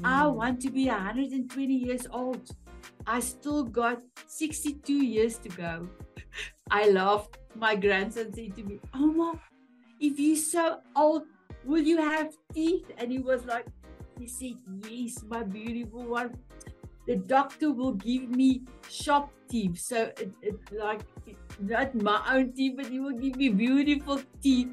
Mm. 0.00 0.04
I 0.04 0.26
want 0.26 0.60
to 0.62 0.70
be 0.70 0.86
120 0.86 1.74
years 1.74 2.06
old. 2.10 2.50
I 3.06 3.20
still 3.20 3.62
got 3.64 4.02
62 4.26 4.92
years 4.92 5.38
to 5.38 5.48
go. 5.48 5.88
I 6.70 6.90
laughed. 6.90 7.38
My 7.54 7.74
grandson 7.74 8.34
said 8.34 8.54
to 8.56 8.64
me, 8.64 8.80
Oma, 8.94 9.40
if 10.00 10.18
you're 10.18 10.36
so 10.36 10.80
old, 10.94 11.22
will 11.64 11.82
you 11.82 11.98
have 11.98 12.34
teeth? 12.52 12.90
And 12.98 13.10
he 13.10 13.18
was 13.18 13.44
like, 13.46 13.66
he 14.18 14.26
said, 14.26 14.56
yes, 14.88 15.22
my 15.28 15.42
beautiful 15.42 16.04
one. 16.04 16.36
The 17.06 17.16
doctor 17.16 17.72
will 17.72 17.92
give 17.94 18.28
me 18.28 18.62
sharp 18.90 19.30
teeth. 19.48 19.78
So 19.78 20.10
it, 20.18 20.32
it 20.42 20.56
like 20.72 21.02
not 21.60 21.94
my 21.94 22.20
own 22.34 22.52
teeth, 22.52 22.74
but 22.76 22.86
he 22.86 22.98
will 22.98 23.16
give 23.16 23.36
me 23.36 23.48
beautiful 23.50 24.20
teeth. 24.42 24.68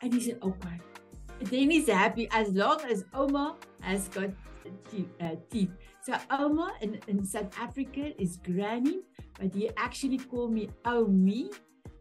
And 0.00 0.14
he 0.14 0.20
said, 0.20 0.38
okay. 0.42 0.80
Then 1.40 1.70
he's 1.70 1.88
happy 1.88 2.28
as 2.32 2.48
long 2.48 2.80
as 2.90 3.04
Oma 3.14 3.56
has 3.80 4.08
got 4.08 4.30
teeth. 4.90 5.08
Uh, 5.20 5.36
teeth. 5.50 5.70
So 6.08 6.16
Oma 6.30 6.72
in, 6.80 6.98
in 7.06 7.22
South 7.22 7.52
Africa 7.60 8.18
is 8.18 8.38
granny, 8.38 9.00
but 9.38 9.54
he 9.54 9.68
actually 9.76 10.16
call 10.16 10.48
me 10.48 10.70
Omi. 10.86 11.50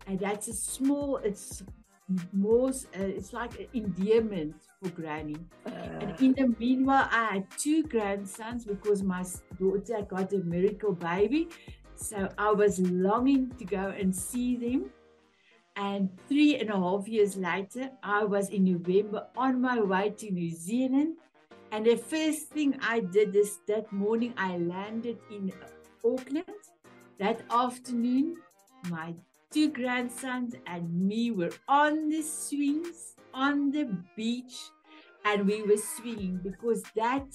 And 0.08 0.18
that's 0.18 0.48
a 0.48 0.54
small, 0.54 1.18
it's 1.18 1.62
more, 2.32 2.70
uh, 2.70 3.04
it's 3.18 3.34
like 3.34 3.60
an 3.60 3.68
endearment 3.74 4.56
for 4.82 4.92
granny. 4.92 5.36
Uh, 5.66 5.72
and 5.72 6.22
in 6.22 6.34
the 6.36 6.56
meanwhile, 6.58 7.10
I 7.12 7.34
had 7.34 7.48
two 7.58 7.84
grandsons 7.84 8.64
because 8.64 9.04
my 9.04 9.26
daughter 9.60 10.02
got 10.08 10.32
a 10.32 10.38
miracle 10.38 10.94
baby. 10.94 11.50
So 11.96 12.30
I 12.38 12.52
was 12.52 12.80
longing 12.80 13.52
to 13.60 13.66
go 13.66 13.94
and 14.00 14.16
see 14.16 14.56
them. 14.56 14.90
And 15.76 16.10
three 16.30 16.56
and 16.56 16.70
a 16.70 16.78
half 16.78 17.10
years 17.10 17.36
later, 17.36 17.92
I 18.02 18.24
was 18.24 18.52
in 18.52 18.64
November 18.64 19.28
on 19.36 19.60
my 19.60 19.82
way 19.82 20.12
to 20.12 20.32
New 20.32 20.52
Zealand. 20.52 21.18
And 21.72 21.86
the 21.86 21.98
first 21.98 22.50
thing 22.50 22.78
I 22.82 23.02
did 23.02 23.36
is 23.36 23.60
that 23.68 23.92
morning 23.92 24.34
I 24.38 24.58
landed 24.58 25.20
in 25.30 25.52
Auckland. 26.04 26.46
That 27.20 27.42
afternoon, 27.50 28.38
my 28.90 29.16
two 29.52 29.70
grandsons 29.70 30.56
and 30.66 31.08
me 31.08 31.32
were 31.32 31.52
on 31.68 32.10
the 32.10 32.22
swings 32.22 33.16
on 33.34 33.72
the 33.72 33.86
beach 34.16 34.56
and 35.26 35.46
we 35.46 35.62
were 35.64 35.78
swinging 35.78 36.40
because 36.44 36.84
that 36.96 37.28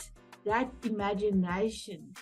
that 0.45 0.71
imagination 0.85 2.13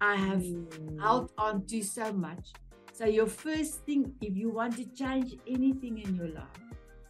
I 0.00 0.16
have 0.16 0.42
mm. 0.42 1.00
held 1.00 1.32
on 1.38 1.66
to 1.66 1.82
so 1.82 2.12
much. 2.12 2.52
So 2.92 3.06
your 3.06 3.26
first 3.26 3.86
thing, 3.86 4.12
if 4.20 4.36
you 4.36 4.50
want 4.50 4.76
to 4.76 4.84
change 4.84 5.34
anything 5.46 5.98
in 5.98 6.14
your 6.14 6.28
life, 6.28 6.64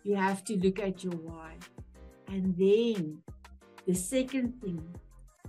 you 0.04 0.14
have 0.14 0.44
to 0.44 0.57
look 0.57 0.78
at 0.78 1.02
your 1.02 1.14
why. 1.14 1.57
And 2.28 2.57
then 2.57 3.22
the 3.86 3.94
second 3.94 4.60
thing 4.60 4.82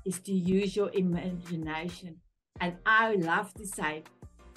is 0.05 0.19
to 0.19 0.33
use 0.33 0.75
your 0.75 0.91
imagination. 0.93 2.17
And 2.59 2.75
I 2.85 3.15
love 3.15 3.53
to 3.55 3.65
say, 3.65 4.03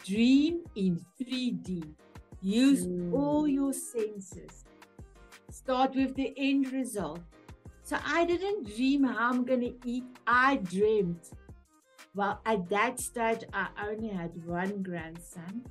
dream 0.04 0.62
in 0.76 1.04
3D. 1.20 1.94
Use 2.40 2.86
mm. 2.86 3.12
all 3.12 3.48
your 3.48 3.72
senses. 3.72 4.64
Start 5.50 5.94
with 5.96 6.14
the 6.14 6.32
end 6.36 6.72
result. 6.72 7.20
So 7.82 7.96
I 8.04 8.24
didn't 8.24 8.76
dream 8.76 9.04
how 9.04 9.30
I'm 9.30 9.44
going 9.44 9.62
to 9.62 9.74
eat. 9.84 10.04
I 10.26 10.56
dreamed. 10.56 11.20
Well, 12.14 12.40
at 12.44 12.68
that 12.68 13.00
stage, 13.00 13.44
I 13.52 13.68
only 13.88 14.08
had 14.08 14.32
one 14.44 14.82
grandson, 14.82 15.64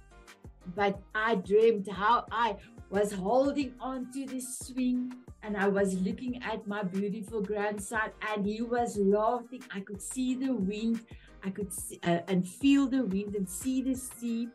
but 0.76 1.00
I 1.14 1.36
dreamed 1.36 1.88
how 1.88 2.26
I 2.32 2.56
was 2.90 3.12
holding 3.12 3.74
on 3.80 4.12
to 4.14 4.26
the 4.26 4.40
swing 4.40 5.14
and 5.44 5.58
I 5.58 5.68
was 5.68 6.00
looking 6.02 6.42
at 6.44 6.68
my 6.68 6.84
beautiful 6.84 7.42
grandson 7.42 8.12
and 8.34 8.46
he 8.46 8.62
was 8.62 8.98
laughing. 8.98 9.64
I 9.74 9.82
could 9.82 10.02
see 10.02 10.36
the 10.36 10.54
wind. 10.54 11.02
I 11.44 11.50
could 11.50 11.72
see, 11.72 12.00
uh, 12.04 12.22
and 12.28 12.48
feel 12.48 12.88
the 12.88 13.04
wind 13.04 13.36
and 13.36 13.48
see 13.48 13.82
the 13.82 13.96
sea 13.96 14.50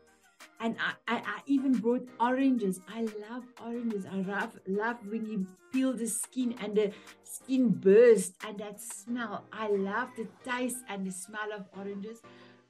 and 0.59 0.75
I, 0.79 1.15
I, 1.15 1.17
I, 1.17 1.41
even 1.45 1.73
brought 1.73 2.07
oranges. 2.19 2.79
I 2.87 3.01
love 3.01 3.43
oranges. 3.61 4.05
I 4.05 4.17
love, 4.17 4.57
love 4.67 4.97
when 5.07 5.25
you 5.25 5.47
peel 5.71 5.93
the 5.93 6.07
skin 6.07 6.55
and 6.61 6.75
the 6.75 6.91
skin 7.23 7.69
burst 7.69 8.35
and 8.45 8.57
that 8.59 8.79
smell. 8.79 9.43
I 9.51 9.69
love 9.69 10.09
the 10.15 10.27
taste 10.49 10.77
and 10.87 11.05
the 11.05 11.11
smell 11.11 11.51
of 11.55 11.65
oranges. 11.77 12.21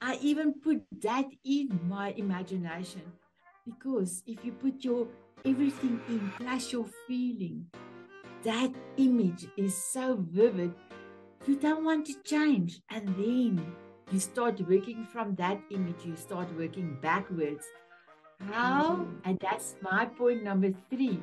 I 0.02 0.18
even 0.22 0.54
put 0.54 0.84
that 1.02 1.26
in 1.46 1.80
my 1.88 2.12
imagination 2.12 3.04
because 3.66 4.24
if 4.28 4.44
you 4.44 4.52
put 4.52 4.84
your 4.84 5.08
everything 5.46 6.00
in 6.08 6.32
plus 6.38 6.72
your 6.72 6.86
feeling, 7.08 7.66
that 8.44 8.72
image 8.98 9.48
is 9.58 9.76
so 9.76 10.26
vivid. 10.32 10.74
You 11.48 11.56
don't 11.56 11.84
want 11.84 12.06
to 12.08 12.16
change, 12.24 12.82
and 12.90 13.08
then 13.10 13.66
you 14.12 14.20
start 14.20 14.60
working 14.68 15.06
from 15.12 15.36
that 15.36 15.60
image. 15.72 16.06
You 16.06 16.16
start 16.16 16.48
working 16.58 16.98
backwards 17.02 17.66
how, 18.52 18.96
mm-hmm. 18.96 19.30
and 19.30 19.40
that's 19.40 19.76
my 19.82 20.06
point 20.06 20.44
number 20.44 20.72
three 20.90 21.20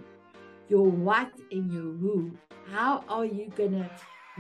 your 0.69 0.87
what 0.87 1.33
and 1.51 1.73
your 1.73 1.83
who. 1.83 2.31
How 2.71 3.03
are 3.09 3.25
you 3.25 3.51
going 3.57 3.73
to 3.73 3.91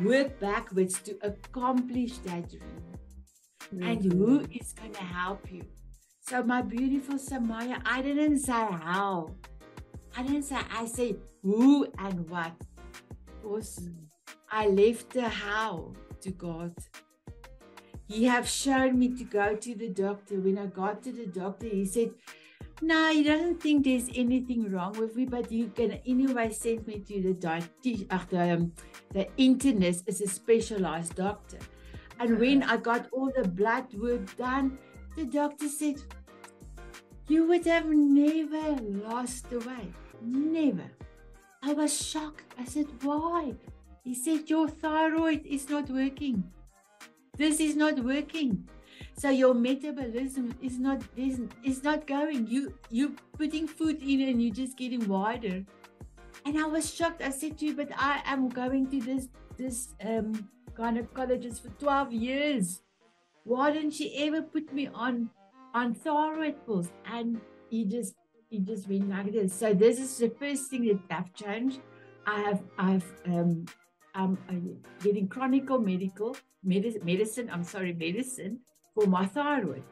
work 0.04 0.38
backwards 0.38 1.00
to 1.02 1.18
accomplish 1.22 2.18
that 2.18 2.48
dream? 2.48 2.62
Mm-hmm. 3.74 3.82
And 3.82 4.12
who 4.12 4.40
is 4.52 4.72
going 4.72 4.92
to 4.92 5.02
help 5.02 5.50
you? 5.50 5.64
So, 6.20 6.44
my 6.44 6.62
beautiful 6.62 7.16
Samia, 7.16 7.82
I 7.84 8.02
didn't 8.02 8.38
say 8.38 8.52
how. 8.52 9.34
I 10.16 10.22
didn't 10.22 10.42
say, 10.42 10.58
I 10.70 10.86
said 10.86 11.16
who 11.42 11.86
and 11.98 12.28
what. 12.28 12.52
Because. 13.42 13.80
I 14.52 14.66
left 14.66 15.10
the 15.10 15.28
how 15.28 15.92
to 16.22 16.30
God. 16.32 16.74
He 18.08 18.24
have 18.24 18.48
shown 18.48 18.98
me 18.98 19.14
to 19.16 19.22
go 19.22 19.54
to 19.54 19.74
the 19.76 19.88
doctor. 19.90 20.40
When 20.40 20.58
I 20.58 20.66
got 20.66 21.04
to 21.04 21.12
the 21.12 21.26
doctor, 21.26 21.68
he 21.68 21.84
said, 21.84 22.10
no, 22.82 23.12
he 23.12 23.22
doesn't 23.22 23.62
think 23.62 23.84
there's 23.84 24.08
anything 24.12 24.72
wrong 24.72 24.98
with 24.98 25.14
me, 25.14 25.26
but 25.26 25.52
you 25.52 25.68
can 25.68 25.92
anyway 26.04 26.50
send 26.50 26.84
me 26.86 26.98
to 26.98 27.22
the 27.22 27.34
dietitian, 27.34 28.28
the, 28.30 28.54
um, 28.54 28.72
the 29.12 29.28
internist 29.38 30.08
is 30.08 30.20
a 30.20 30.26
specialized 30.26 31.14
doctor. 31.14 31.58
And 32.18 32.40
when 32.40 32.64
I 32.64 32.76
got 32.76 33.08
all 33.12 33.30
the 33.36 33.46
blood 33.46 33.94
work 33.94 34.36
done, 34.36 34.78
the 35.16 35.26
doctor 35.26 35.68
said, 35.68 36.02
You 37.28 37.46
would 37.46 37.66
have 37.66 37.86
never 37.86 38.82
lost 38.82 39.48
the 39.48 39.60
weight. 39.60 39.94
Never. 40.22 40.90
I 41.62 41.72
was 41.72 41.94
shocked. 41.94 42.54
I 42.58 42.64
said, 42.64 42.86
Why? 43.02 43.54
He 44.04 44.14
said, 44.14 44.48
Your 44.48 44.68
thyroid 44.68 45.44
is 45.46 45.68
not 45.68 45.88
working. 45.90 46.44
This 47.36 47.60
is 47.60 47.76
not 47.76 47.98
working. 47.98 48.68
So 49.16 49.30
your 49.30 49.54
metabolism 49.54 50.54
is 50.62 50.78
not 50.78 51.02
is, 51.16 51.40
is 51.62 51.82
not 51.82 52.06
going. 52.06 52.46
You 52.46 52.74
you're 52.90 53.12
putting 53.36 53.66
food 53.66 54.02
in 54.02 54.28
and 54.28 54.42
you're 54.42 54.54
just 54.54 54.76
getting 54.76 55.06
wider. 55.08 55.64
And 56.46 56.58
I 56.58 56.66
was 56.66 56.92
shocked. 56.92 57.22
I 57.22 57.30
said 57.30 57.58
to 57.58 57.66
you, 57.66 57.74
but 57.74 57.90
I 57.96 58.22
am 58.24 58.48
going 58.48 58.88
to 58.90 59.00
this 59.00 59.28
this 59.56 59.94
um 60.04 60.48
gynecologist 60.74 61.62
for 61.62 61.68
12 61.78 62.12
years. 62.12 62.82
Why 63.44 63.70
didn't 63.70 63.92
she 63.92 64.16
ever 64.26 64.42
put 64.42 64.72
me 64.72 64.88
on 64.94 65.30
on 65.74 65.94
thyroid 65.94 66.64
pills? 66.66 66.90
And 67.04 67.40
he 67.68 67.84
just 67.84 68.14
he 68.50 68.58
just 68.58 68.88
went 68.88 69.08
like 69.08 69.32
this. 69.32 69.54
So 69.54 69.72
this 69.72 69.98
is 69.98 70.18
the 70.18 70.28
first 70.28 70.68
thing 70.70 70.84
that 70.86 71.16
I've 71.16 71.32
changed. 71.34 71.80
I 72.26 72.40
have 72.40 72.62
I've 72.78 73.14
um 73.26 73.64
I'm 74.14 74.36
getting 75.02 75.28
chronic 75.28 75.70
medical 75.70 76.36
medicine, 76.62 77.02
medicine. 77.04 77.50
I'm 77.50 77.64
sorry, 77.64 77.92
medicine 77.92 78.58
for 78.94 79.06
my 79.06 79.26
thyroid. 79.26 79.84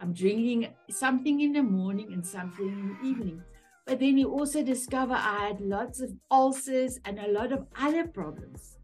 I'm 0.00 0.12
drinking 0.12 0.68
something 0.90 1.40
in 1.40 1.52
the 1.52 1.62
morning 1.62 2.12
and 2.12 2.24
something 2.24 2.68
in 2.68 2.88
the 2.88 3.08
evening. 3.08 3.42
But 3.86 4.00
then 4.00 4.18
you 4.18 4.30
also 4.30 4.62
discover 4.62 5.14
I 5.14 5.48
had 5.48 5.60
lots 5.60 6.00
of 6.00 6.12
ulcers 6.30 7.00
and 7.04 7.18
a 7.18 7.28
lot 7.28 7.52
of 7.52 7.66
other 7.78 8.06
problems, 8.06 8.78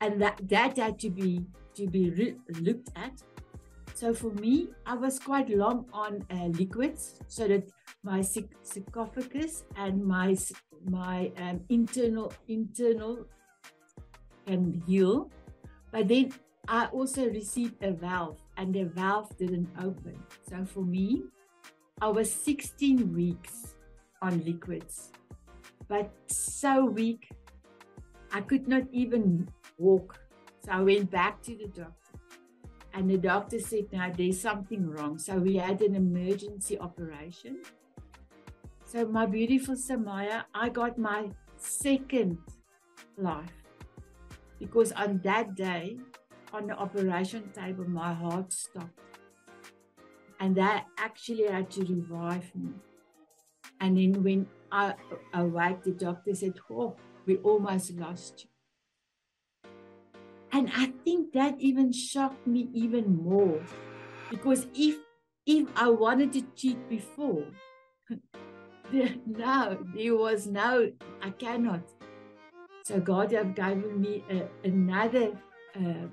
and 0.00 0.22
that 0.22 0.40
that 0.48 0.76
had 0.76 0.98
to 1.00 1.10
be 1.10 1.44
to 1.74 1.86
be 1.88 2.10
re- 2.10 2.36
looked 2.60 2.90
at. 2.96 3.22
So 4.00 4.14
for 4.14 4.30
me, 4.40 4.70
I 4.86 4.94
was 4.94 5.18
quite 5.18 5.50
long 5.50 5.84
on 5.92 6.24
uh, 6.32 6.46
liquids 6.56 7.20
so 7.28 7.46
that 7.48 7.68
my 8.02 8.22
sarcophagus 8.22 9.64
and 9.76 10.02
my 10.02 10.34
my 10.88 11.30
um, 11.36 11.60
internal 11.68 12.32
internal 12.48 13.26
can 14.46 14.82
heal. 14.86 15.30
But 15.92 16.08
then 16.08 16.32
I 16.66 16.86
also 16.86 17.28
received 17.28 17.84
a 17.84 17.92
valve 17.92 18.40
and 18.56 18.72
the 18.72 18.84
valve 18.84 19.36
didn't 19.36 19.68
open. 19.78 20.16
So 20.48 20.64
for 20.64 20.80
me, 20.82 21.24
I 22.00 22.08
was 22.08 22.32
16 22.32 23.12
weeks 23.12 23.74
on 24.22 24.42
liquids, 24.46 25.12
but 25.88 26.10
so 26.26 26.86
weak, 26.86 27.28
I 28.32 28.40
could 28.40 28.66
not 28.66 28.84
even 28.92 29.46
walk. 29.76 30.18
So 30.64 30.72
I 30.72 30.80
went 30.80 31.10
back 31.10 31.42
to 31.42 31.54
the 31.54 31.66
doctor. 31.66 31.99
And 32.92 33.10
the 33.10 33.18
doctor 33.18 33.58
said, 33.58 33.86
Now 33.92 34.12
there's 34.16 34.40
something 34.40 34.88
wrong. 34.88 35.18
So 35.18 35.36
we 35.36 35.56
had 35.56 35.80
an 35.82 35.94
emergency 35.94 36.78
operation. 36.78 37.62
So, 38.84 39.06
my 39.06 39.24
beautiful 39.24 39.76
Samia, 39.76 40.44
I 40.52 40.68
got 40.68 40.98
my 40.98 41.30
second 41.56 42.38
life 43.16 43.62
because 44.58 44.90
on 44.92 45.20
that 45.22 45.54
day, 45.54 45.98
on 46.52 46.66
the 46.66 46.74
operation 46.76 47.50
table, 47.54 47.88
my 47.88 48.12
heart 48.12 48.52
stopped. 48.52 48.98
And 50.40 50.56
that 50.56 50.86
actually 50.98 51.46
had 51.46 51.70
to 51.72 51.84
revive 51.84 52.50
me. 52.56 52.72
And 53.80 53.96
then 53.96 54.22
when 54.24 54.46
I 54.72 54.94
awoke, 55.34 55.84
the 55.84 55.92
doctor 55.92 56.34
said, 56.34 56.58
Oh, 56.70 56.96
we 57.26 57.36
almost 57.36 57.92
lost 57.92 58.44
you. 58.44 58.49
And 60.52 60.70
I 60.74 60.92
think 61.04 61.32
that 61.32 61.54
even 61.58 61.92
shocked 61.92 62.46
me 62.46 62.68
even 62.72 63.16
more. 63.16 63.60
Because 64.30 64.66
if 64.74 64.96
if 65.46 65.68
I 65.76 65.88
wanted 65.90 66.32
to 66.34 66.42
cheat 66.54 66.88
before, 66.88 67.46
now 69.26 69.78
there 69.94 70.16
was 70.16 70.46
no, 70.46 70.92
I 71.22 71.30
cannot. 71.30 71.82
So 72.84 73.00
God 73.00 73.32
have 73.32 73.54
given 73.54 74.00
me 74.00 74.24
a, 74.30 74.48
another 74.64 75.32
uh, 75.76 76.06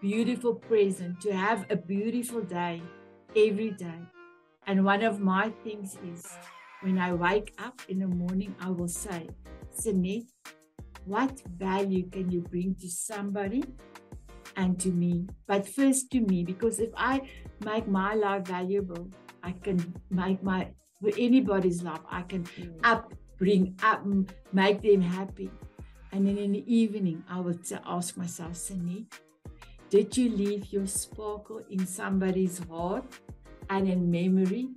beautiful 0.00 0.54
present 0.54 1.20
to 1.22 1.32
have 1.32 1.66
a 1.70 1.76
beautiful 1.76 2.42
day 2.42 2.82
every 3.36 3.70
day. 3.70 4.00
And 4.66 4.84
one 4.84 5.02
of 5.02 5.20
my 5.20 5.50
things 5.64 5.96
is 6.04 6.26
when 6.82 6.98
I 6.98 7.14
wake 7.14 7.54
up 7.58 7.80
in 7.88 8.00
the 8.00 8.06
morning, 8.06 8.54
I 8.60 8.70
will 8.70 8.88
say, 8.88 9.28
Sanet, 9.74 10.26
what 11.08 11.40
value 11.56 12.08
can 12.10 12.30
you 12.30 12.42
bring 12.42 12.74
to 12.76 12.88
somebody 12.88 13.64
and 14.56 14.78
to 14.80 14.90
me? 14.90 15.26
But 15.46 15.68
first 15.68 16.10
to 16.12 16.20
me, 16.20 16.44
because 16.44 16.78
if 16.78 16.90
I 16.96 17.22
make 17.64 17.88
my 17.88 18.14
life 18.14 18.46
valuable, 18.46 19.08
I 19.42 19.52
can 19.52 19.94
make 20.10 20.42
my 20.42 20.68
anybody's 21.16 21.82
life, 21.82 22.00
I 22.10 22.22
can 22.22 22.44
mm. 22.44 22.74
up, 22.84 23.12
bring 23.38 23.78
up, 23.82 24.04
make 24.52 24.82
them 24.82 25.00
happy. 25.00 25.50
And 26.12 26.26
then 26.26 26.38
in 26.38 26.52
the 26.52 26.64
evening, 26.74 27.22
I 27.30 27.40
would 27.40 27.60
ask 27.86 28.16
myself, 28.16 28.52
Sanet, 28.52 29.06
did 29.90 30.16
you 30.16 30.30
leave 30.30 30.72
your 30.72 30.86
sparkle 30.86 31.62
in 31.70 31.86
somebody's 31.86 32.58
heart 32.64 33.04
and 33.70 33.88
in 33.88 34.10
memory? 34.10 34.68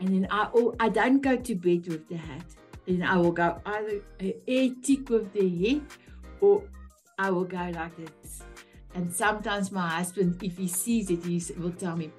And 0.00 0.08
then 0.08 0.28
I, 0.30 0.48
oh, 0.54 0.74
I 0.80 0.88
don't 0.88 1.20
go 1.20 1.36
to 1.36 1.54
bed 1.54 1.88
with 1.88 2.08
the 2.08 2.16
hat. 2.16 2.44
Then 2.86 3.02
I 3.02 3.16
will 3.16 3.32
go 3.32 3.60
either 3.66 4.00
a 4.46 4.70
tick 4.70 5.08
with 5.10 5.32
the 5.32 5.48
head 5.48 5.82
or 6.40 6.62
I 7.18 7.30
will 7.30 7.44
go 7.44 7.70
like 7.74 7.96
this. 7.96 8.42
And 8.94 9.12
sometimes 9.12 9.72
my 9.72 9.88
husband, 9.88 10.42
if 10.42 10.56
he 10.56 10.68
sees 10.68 11.10
it, 11.10 11.24
he 11.24 11.42
will 11.58 11.72
tell 11.72 11.96
me, 11.96 12.10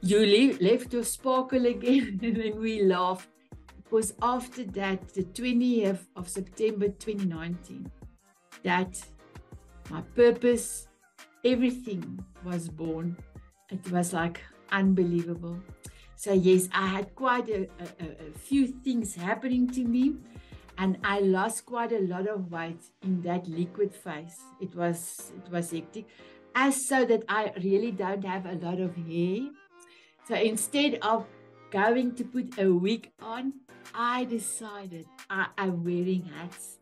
You 0.00 0.20
leave, 0.20 0.60
left 0.60 0.92
your 0.92 1.04
sparkle 1.04 1.66
again. 1.66 2.18
and 2.22 2.36
then 2.36 2.60
we 2.60 2.82
laugh. 2.82 3.28
Because 3.76 4.14
after 4.20 4.64
that, 4.64 5.14
the 5.14 5.24
20th 5.24 6.06
of 6.16 6.28
September 6.28 6.88
2019, 6.88 7.90
that 8.62 9.00
my 9.90 10.02
purpose, 10.14 10.88
everything 11.44 12.22
was 12.44 12.68
born. 12.68 13.16
It 13.70 13.90
was 13.90 14.12
like 14.12 14.42
unbelievable. 14.70 15.58
So, 16.18 16.32
yes, 16.32 16.68
I 16.72 16.86
had 16.88 17.14
quite 17.14 17.48
a, 17.48 17.68
a, 17.78 18.06
a, 18.28 18.38
few 18.38 18.66
things 18.66 19.14
happening 19.14 19.70
to 19.70 19.84
me, 19.84 20.16
and 20.76 20.98
I 21.04 21.20
lost 21.20 21.64
quite 21.64 21.92
a 21.92 22.00
lot 22.00 22.26
of 22.26 22.50
weight 22.50 22.82
in 23.02 23.22
that 23.22 23.46
liquid 23.46 23.94
phase. 23.94 24.38
It 24.60 24.74
was 24.74 25.32
it 25.36 25.50
was 25.52 25.70
hectic, 25.70 26.06
as 26.54 26.88
so 26.88 27.04
that 27.04 27.22
I 27.28 27.52
really 27.62 27.92
don't 27.92 28.24
have 28.24 28.46
a 28.46 28.56
lot 28.66 28.80
of 28.80 28.96
hair. 28.96 29.50
So 30.26 30.34
instead 30.34 30.98
of 31.02 31.24
going 31.70 32.16
to 32.16 32.24
put 32.24 32.58
a 32.58 32.68
wig 32.68 33.12
on, 33.22 33.52
I 33.94 34.24
decided 34.24 35.06
I 35.30 35.46
am 35.56 35.84
wearing 35.84 36.24
hats 36.24 36.78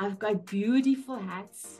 I've 0.00 0.18
got 0.18 0.46
beautiful 0.46 1.18
hats. 1.18 1.78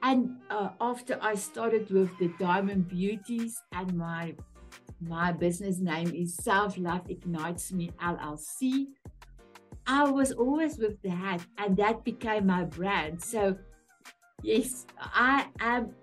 And 0.00 0.36
uh, 0.48 0.68
after 0.80 1.18
I 1.20 1.34
started 1.34 1.90
with 1.90 2.16
the 2.20 2.32
Diamond 2.38 2.88
Beauties 2.88 3.60
and 3.72 3.98
my 3.98 4.36
my 5.00 5.32
business 5.32 5.78
name 5.78 6.12
is 6.14 6.34
Self 6.34 6.76
Love 6.78 7.08
Ignites 7.08 7.72
Me 7.72 7.90
LLC, 8.02 8.86
I 9.86 10.04
was 10.04 10.32
always 10.32 10.78
with 10.78 11.00
the 11.02 11.10
hat 11.10 11.44
and 11.56 11.76
that 11.76 12.04
became 12.04 12.46
my 12.46 12.64
brand. 12.64 13.22
So 13.22 13.56
yes, 14.42 14.86
I 15.00 15.46
am 15.60 15.94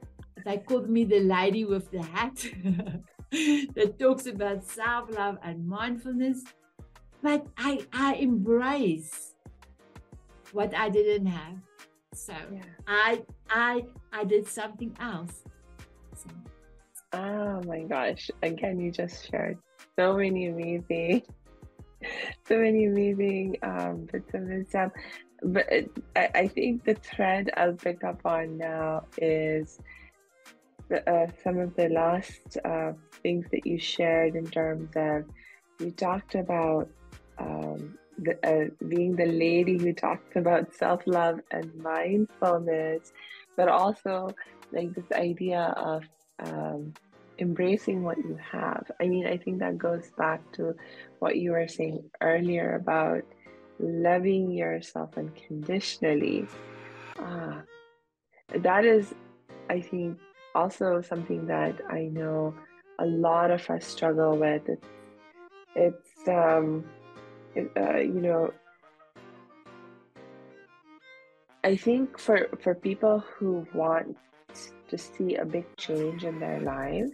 they 0.45 0.57
called 0.57 0.89
me 0.89 1.05
the 1.05 1.19
lady 1.19 1.65
with 1.65 1.89
the 1.91 2.03
hat 2.03 2.35
that 3.31 3.95
talks 3.99 4.27
about 4.27 4.63
self-love 4.63 5.37
and 5.43 5.67
mindfulness. 5.67 6.43
But 7.21 7.47
I 7.57 7.85
I 7.93 8.15
embrace 8.15 9.33
what 10.51 10.73
I 10.75 10.89
didn't 10.89 11.27
have. 11.27 11.57
So 12.13 12.33
yeah. 12.51 12.61
I 12.87 13.23
I 13.49 13.85
I 14.13 14.23
did 14.23 14.47
something 14.47 14.95
else. 14.99 15.43
So. 16.15 16.29
Oh 17.15 17.61
my 17.65 17.83
gosh. 17.83 18.29
Again, 18.43 18.79
you 18.79 18.91
just 18.91 19.29
shared 19.29 19.57
so 19.97 20.17
many 20.17 20.47
amazing 20.47 21.21
so 22.47 22.57
many 22.57 22.85
amazing 22.85 23.55
um, 23.63 24.07
bits 24.11 24.33
of 24.33 24.41
wisdom. 24.41 24.91
But 25.41 25.67
I, 26.15 26.29
I 26.35 26.47
think 26.47 26.83
the 26.83 26.95
thread 26.95 27.51
I'll 27.55 27.73
pick 27.73 28.03
up 28.03 28.19
on 28.25 28.57
now 28.57 29.05
is 29.17 29.79
the, 30.89 31.09
uh, 31.09 31.27
some 31.41 31.59
of 31.59 31.73
the 31.75 31.87
last 31.87 32.57
uh, 32.65 32.91
things 33.23 33.45
that 33.51 33.65
you 33.65 33.79
shared 33.79 34.35
in 34.35 34.45
terms 34.47 34.89
of 34.97 35.23
you 35.79 35.91
talked 35.91 36.35
about 36.35 36.89
um, 37.37 37.97
the, 38.17 38.37
uh, 38.45 38.69
being 38.89 39.15
the 39.15 39.25
lady 39.25 39.77
who 39.77 39.93
talks 39.93 40.35
about 40.35 40.73
self 40.73 41.01
love 41.05 41.39
and 41.51 41.73
mindfulness, 41.75 43.13
but 43.55 43.69
also 43.69 44.29
like 44.73 44.93
this 44.93 45.11
idea 45.17 45.73
of 45.77 46.03
um, 46.39 46.93
embracing 47.39 48.03
what 48.03 48.17
you 48.17 48.37
have. 48.51 48.89
I 48.99 49.07
mean, 49.07 49.27
I 49.27 49.37
think 49.37 49.59
that 49.59 49.77
goes 49.77 50.09
back 50.17 50.41
to 50.53 50.75
what 51.19 51.37
you 51.37 51.51
were 51.51 51.67
saying 51.67 52.09
earlier 52.21 52.75
about 52.75 53.23
loving 53.79 54.51
yourself 54.51 55.17
unconditionally. 55.17 56.47
Ah, 57.19 57.61
that 58.53 58.85
is, 58.85 59.13
I 59.69 59.81
think, 59.81 60.17
also 60.53 61.01
something 61.01 61.47
that 61.47 61.75
I 61.89 62.03
know 62.03 62.55
a 62.99 63.05
lot 63.05 63.51
of 63.51 63.69
us 63.69 63.85
struggle 63.85 64.37
with. 64.37 64.61
It's, 64.67 64.87
it's 65.75 66.27
um, 66.27 66.85
uh, 67.77 67.97
you 67.97 68.21
know, 68.21 68.51
I 71.63 71.75
think 71.75 72.19
for 72.19 72.47
for 72.61 72.75
people 72.75 73.23
who 73.37 73.65
want 73.73 74.15
to 74.87 74.97
see 74.97 75.35
a 75.35 75.45
big 75.45 75.65
change 75.77 76.23
in 76.23 76.39
their 76.39 76.61
lives, 76.61 77.11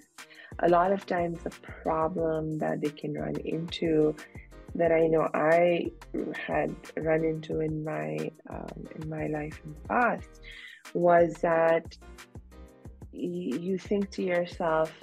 a 0.60 0.70
lot 0.70 0.92
of 0.92 1.06
times 1.06 1.44
the 1.44 1.50
problem 1.50 2.58
that 2.60 2.82
they 2.82 2.90
can 2.90 3.14
run 3.14 3.36
into 3.46 4.16
that 4.76 4.92
I 4.92 5.08
know 5.08 5.28
I 5.34 5.92
had 6.36 6.74
run 6.98 7.26
into 7.26 7.60
in 7.60 7.84
my 7.84 8.32
um, 8.50 8.88
in 8.96 9.10
my 9.10 9.28
life 9.28 9.60
in 9.66 9.74
the 9.74 9.88
past 9.90 10.42
was 10.94 11.34
that 11.42 11.98
you 13.12 13.78
think 13.78 14.10
to 14.12 14.24
yourself, 14.24 14.94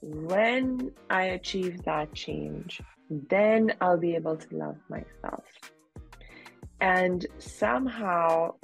when 0.00 0.90
I 1.10 1.24
achieve 1.24 1.82
that 1.84 2.12
change, 2.14 2.80
then 3.08 3.72
I'll 3.80 3.98
be 3.98 4.14
able 4.14 4.36
to 4.36 4.56
love 4.56 4.76
myself. 4.88 5.44
And 6.80 7.24
somehow, 7.38 8.54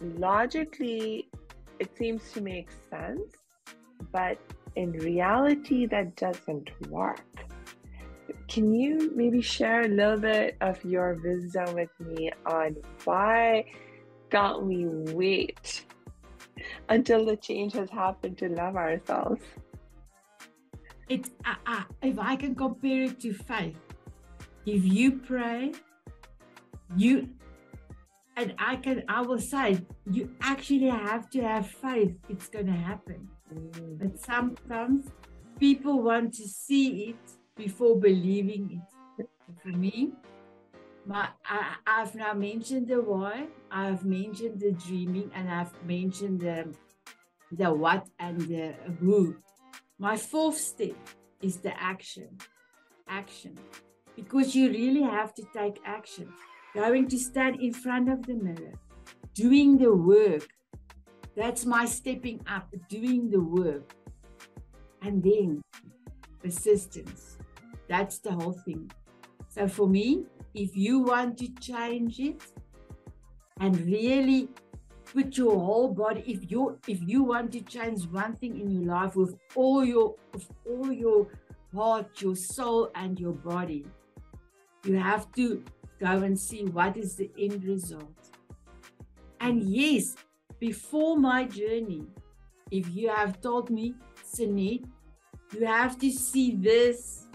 logically, 0.00 1.28
it 1.78 1.96
seems 1.96 2.32
to 2.32 2.40
make 2.40 2.68
sense, 2.90 3.32
but 4.12 4.38
in 4.76 4.92
reality, 4.92 5.86
that 5.86 6.16
doesn't 6.16 6.70
work. 6.90 7.20
Can 8.48 8.72
you 8.72 9.12
maybe 9.14 9.40
share 9.40 9.82
a 9.82 9.88
little 9.88 10.18
bit 10.18 10.56
of 10.60 10.82
your 10.84 11.18
wisdom 11.22 11.74
with 11.74 11.90
me 12.00 12.30
on 12.44 12.76
why 13.04 13.64
can't 14.30 14.62
we 14.62 14.86
wait 14.86 15.84
until 16.88 17.24
the 17.24 17.36
change 17.36 17.72
has 17.72 17.90
happened 17.90 18.38
to 18.38 18.48
love 18.48 18.76
ourselves? 18.76 19.42
It, 21.08 21.30
uh, 21.44 21.54
uh, 21.66 21.82
if 22.02 22.18
I 22.18 22.36
can 22.36 22.54
compare 22.54 23.04
it 23.04 23.20
to 23.20 23.32
faith, 23.32 23.76
if 24.66 24.84
you 24.84 25.12
pray, 25.12 25.72
you 26.96 27.28
and 28.36 28.54
I 28.58 28.76
can 28.76 29.02
I 29.08 29.22
will 29.22 29.40
say 29.40 29.78
you 30.10 30.30
actually 30.40 30.88
have 30.88 31.30
to 31.30 31.42
have 31.42 31.66
faith 31.66 32.14
it's 32.28 32.48
gonna 32.48 32.76
happen. 32.76 33.28
Mm. 33.52 33.98
But 33.98 34.20
sometimes 34.20 35.06
people 35.58 36.02
want 36.02 36.34
to 36.34 36.46
see 36.46 37.10
it 37.10 37.24
before 37.56 37.98
believing 37.98 38.82
it. 39.18 39.28
For 39.62 39.68
me, 39.68 40.12
my 41.06 41.28
I, 41.44 41.76
I've 41.86 42.14
now 42.14 42.34
mentioned 42.34 42.88
the 42.88 43.00
why, 43.00 43.46
I've 43.70 44.04
mentioned 44.04 44.60
the 44.60 44.72
dreaming, 44.72 45.30
and 45.34 45.50
I've 45.50 45.72
mentioned 45.84 46.40
the 46.40 46.74
the 47.52 47.72
what 47.72 48.06
and 48.18 48.40
the 48.40 48.74
who. 49.00 49.36
My 49.98 50.16
fourth 50.16 50.58
step 50.58 50.96
is 51.40 51.56
the 51.58 51.80
action. 51.80 52.36
Action. 53.08 53.58
Because 54.14 54.54
you 54.54 54.68
really 54.68 55.02
have 55.02 55.32
to 55.34 55.44
take 55.54 55.78
action. 55.84 56.28
Going 56.76 57.08
to 57.08 57.18
stand 57.18 57.58
in 57.62 57.72
front 57.72 58.10
of 58.10 58.26
the 58.26 58.34
mirror, 58.34 58.74
doing 59.32 59.78
the 59.78 59.94
work. 59.94 60.46
That's 61.34 61.64
my 61.64 61.86
stepping 61.86 62.40
up, 62.46 62.68
doing 62.90 63.30
the 63.30 63.40
work. 63.40 63.94
And 65.00 65.22
then 65.22 65.62
persistence. 66.42 67.38
That's 67.88 68.18
the 68.18 68.32
whole 68.32 68.52
thing. 68.52 68.90
So 69.48 69.68
for 69.68 69.88
me, 69.88 70.26
if 70.52 70.76
you 70.76 70.98
want 71.00 71.38
to 71.38 71.48
change 71.54 72.20
it 72.20 72.42
and 73.58 73.80
really 73.80 74.50
put 75.14 75.38
your 75.38 75.58
whole 75.58 75.88
body, 75.88 76.24
if 76.26 76.50
you 76.50 76.78
if 76.86 77.00
you 77.00 77.22
want 77.22 77.52
to 77.52 77.62
change 77.62 78.04
one 78.08 78.34
thing 78.36 78.60
in 78.60 78.70
your 78.70 78.84
life 78.84 79.16
with 79.16 79.34
all 79.54 79.82
your 79.82 80.14
with 80.34 80.46
all 80.68 80.92
your 80.92 81.26
heart, 81.74 82.20
your 82.20 82.36
soul, 82.36 82.90
and 82.94 83.18
your 83.18 83.32
body, 83.32 83.86
you 84.84 84.98
have 84.98 85.32
to 85.32 85.64
go 85.98 86.06
and 86.06 86.38
see 86.38 86.64
what 86.64 86.96
is 86.96 87.16
the 87.16 87.30
end 87.38 87.64
result. 87.64 88.30
And 89.40 89.62
yes, 89.62 90.16
before 90.58 91.18
my 91.18 91.44
journey, 91.44 92.06
if 92.70 92.88
you 92.94 93.08
have 93.08 93.40
told 93.40 93.70
me, 93.70 93.94
Sanet, 94.24 94.84
you 95.52 95.66
have 95.66 95.98
to 96.00 96.10
see 96.10 96.56
this 96.56 97.26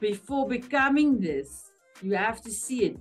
before 0.00 0.48
becoming 0.48 1.20
this. 1.20 1.70
You 2.02 2.14
have 2.16 2.40
to 2.42 2.50
see 2.50 2.84
it. 2.84 2.98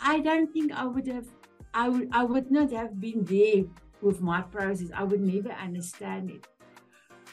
I 0.00 0.20
don't 0.20 0.52
think 0.52 0.72
I 0.72 0.84
would 0.84 1.06
have, 1.06 1.26
I 1.74 1.88
would, 1.88 2.08
I 2.12 2.24
would 2.24 2.50
not 2.50 2.70
have 2.72 3.00
been 3.00 3.24
there 3.24 3.64
with 4.00 4.20
my 4.20 4.42
process. 4.42 4.88
I 4.94 5.04
would 5.04 5.20
never 5.20 5.50
understand 5.50 6.30
it. 6.30 6.46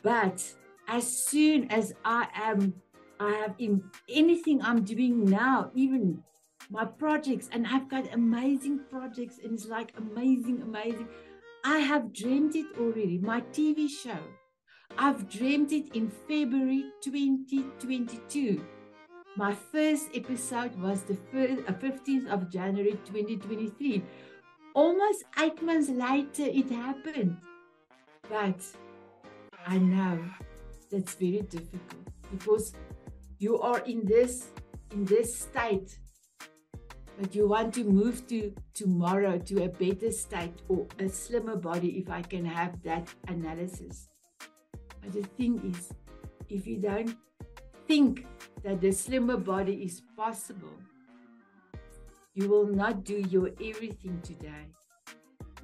But 0.01 0.43
as 0.87 1.05
soon 1.25 1.69
as 1.71 1.93
I 2.03 2.27
am, 2.33 2.73
I 3.23 3.31
have 3.35 3.55
in 3.57 3.83
anything 4.09 4.61
I'm 4.61 4.83
doing 4.83 5.25
now, 5.25 5.71
even 5.73 6.23
my 6.69 6.85
projects, 6.85 7.49
and 7.51 7.65
I've 7.65 7.89
got 7.89 8.13
amazing 8.13 8.81
projects, 8.89 9.39
and 9.43 9.53
it's 9.53 9.67
like 9.67 9.93
amazing, 9.97 10.61
amazing. 10.61 11.07
I 11.63 11.79
have 11.79 12.13
dreamed 12.13 12.55
it 12.55 12.67
already. 12.77 13.17
My 13.19 13.41
TV 13.41 13.89
show 13.89 14.19
I've 14.97 15.27
dreamed 15.27 15.71
it 15.71 15.95
in 15.95 16.09
February 16.09 16.85
2022. 17.01 18.63
My 19.35 19.53
first 19.53 20.09
episode 20.13 20.79
was 20.79 21.01
the 21.01 21.15
15th 21.33 22.29
uh, 22.29 22.33
of 22.33 22.51
January 22.51 22.99
2023. 23.05 24.03
Almost 24.75 25.23
eight 25.39 25.61
months 25.63 25.89
later, 25.89 26.43
it 26.43 26.69
happened. 26.69 27.37
But 28.29 28.61
I 29.65 29.79
know 29.79 30.23
that's 30.91 31.15
very 31.15 31.41
difficult 31.41 32.07
because 32.29 32.73
you 33.43 33.59
are 33.71 33.79
in 33.93 34.05
this 34.13 34.33
in 34.91 35.05
this 35.05 35.35
state 35.43 35.99
but 37.19 37.35
you 37.35 37.47
want 37.47 37.73
to 37.73 37.83
move 37.83 38.25
to 38.27 38.39
tomorrow 38.73 39.37
to 39.37 39.63
a 39.63 39.69
better 39.83 40.11
state 40.11 40.65
or 40.67 40.87
a 40.99 41.09
slimmer 41.09 41.55
body 41.69 41.93
if 42.01 42.09
i 42.09 42.21
can 42.21 42.45
have 42.45 42.81
that 42.89 43.07
analysis 43.27 44.07
but 45.03 45.11
the 45.11 45.23
thing 45.23 45.73
is, 45.75 45.89
if 46.49 46.65
you 46.65 46.77
don't 46.77 47.15
think 47.87 48.25
that 48.63 48.79
the 48.79 48.91
slimmer 48.91 49.37
body 49.37 49.83
is 49.83 50.01
possible, 50.15 50.77
you 52.33 52.47
will 52.47 52.67
not 52.67 53.03
do 53.03 53.19
your 53.29 53.49
everything 53.61 54.21
today. 54.23 54.67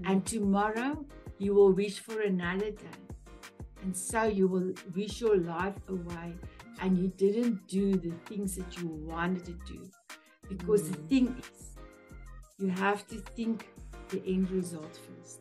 And 0.05 0.25
tomorrow, 0.25 1.05
you 1.37 1.53
will 1.53 1.71
wish 1.71 1.99
for 1.99 2.21
another 2.21 2.71
day. 2.71 2.99
And 3.81 3.95
so 3.95 4.23
you 4.23 4.47
will 4.47 4.73
wish 4.93 5.21
your 5.21 5.37
life 5.37 5.75
away 5.87 6.33
and 6.81 6.97
you 6.97 7.07
didn't 7.17 7.67
do 7.67 7.93
the 7.93 8.11
things 8.25 8.55
that 8.55 8.77
you 8.77 8.87
wanted 8.87 9.45
to 9.45 9.73
do. 9.73 9.89
Because 10.47 10.83
mm. 10.83 10.91
the 10.91 10.97
thing 11.07 11.35
is, 11.39 11.77
you 12.57 12.69
have 12.69 13.07
to 13.07 13.15
think 13.35 13.67
the 14.09 14.21
end 14.25 14.49
result 14.51 14.97
first. 15.07 15.39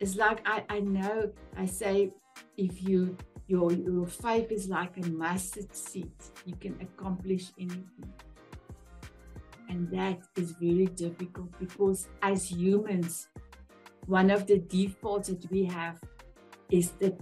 It's 0.00 0.16
like 0.16 0.42
I, 0.46 0.64
I 0.68 0.80
know 0.80 1.30
I 1.56 1.66
say 1.66 2.12
if 2.56 2.82
you 2.82 3.16
your 3.46 3.72
your 3.72 4.06
faith 4.06 4.50
is 4.50 4.68
like 4.68 4.96
a 4.96 5.06
mustard 5.08 5.74
seed, 5.74 6.12
you 6.44 6.56
can 6.56 6.76
accomplish 6.80 7.52
anything. 7.58 8.12
And 9.68 9.90
that 9.90 10.18
is 10.36 10.52
very 10.52 10.86
difficult 10.86 11.58
because 11.58 12.08
as 12.20 12.50
humans, 12.50 13.28
one 14.06 14.30
of 14.30 14.46
the 14.46 14.58
defaults 14.58 15.28
that 15.28 15.50
we 15.50 15.64
have 15.64 15.98
is 16.70 16.90
that 17.00 17.18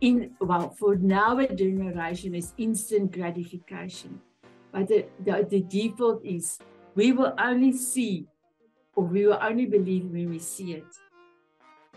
in 0.00 0.32
well 0.40 0.70
for 0.70 0.96
now 0.96 1.38
a 1.38 1.54
generation 1.54 2.34
is 2.34 2.52
instant 2.58 3.12
gratification. 3.12 4.20
But 4.72 4.88
the, 4.88 5.06
the, 5.24 5.46
the 5.48 5.60
default 5.62 6.24
is 6.24 6.58
we 6.94 7.12
will 7.12 7.34
only 7.38 7.72
see 7.72 8.26
or 8.94 9.04
we 9.04 9.26
will 9.26 9.38
only 9.40 9.66
believe 9.66 10.04
when 10.04 10.30
we 10.30 10.38
see 10.38 10.74
it. 10.74 10.86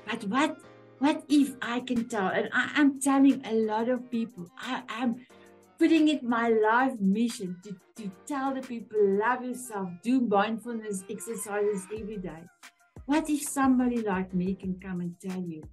But 0.06 0.24
what 0.26 0.58
what 1.00 1.24
if 1.30 1.56
I 1.62 1.80
can 1.80 2.10
tell? 2.10 2.28
And 2.28 2.50
I 2.54 2.72
am 2.76 3.00
telling 3.00 3.42
a 3.46 3.54
lot 3.54 3.88
of 3.88 4.12
people, 4.12 4.50
I 4.58 4.84
am 4.90 5.26
putting 5.78 6.10
it 6.10 6.24
my 6.24 6.50
life 6.50 7.00
mission 7.00 7.56
to, 7.64 7.74
to 7.96 8.12
tell 8.28 8.54
the 8.54 8.62
people, 8.62 8.98
love 9.02 9.46
yourself, 9.46 9.90
do 10.04 10.20
mindfulness 10.20 11.06
exercises 11.10 11.88
every 11.98 12.18
day. 12.18 12.44
What 13.06 13.30
if 13.30 13.44
somebody 13.44 14.02
like 14.02 14.34
me 14.34 14.56
can 14.56 14.78
come 14.80 15.00
and 15.00 15.16
tell 15.22 15.42
you, 15.42 15.64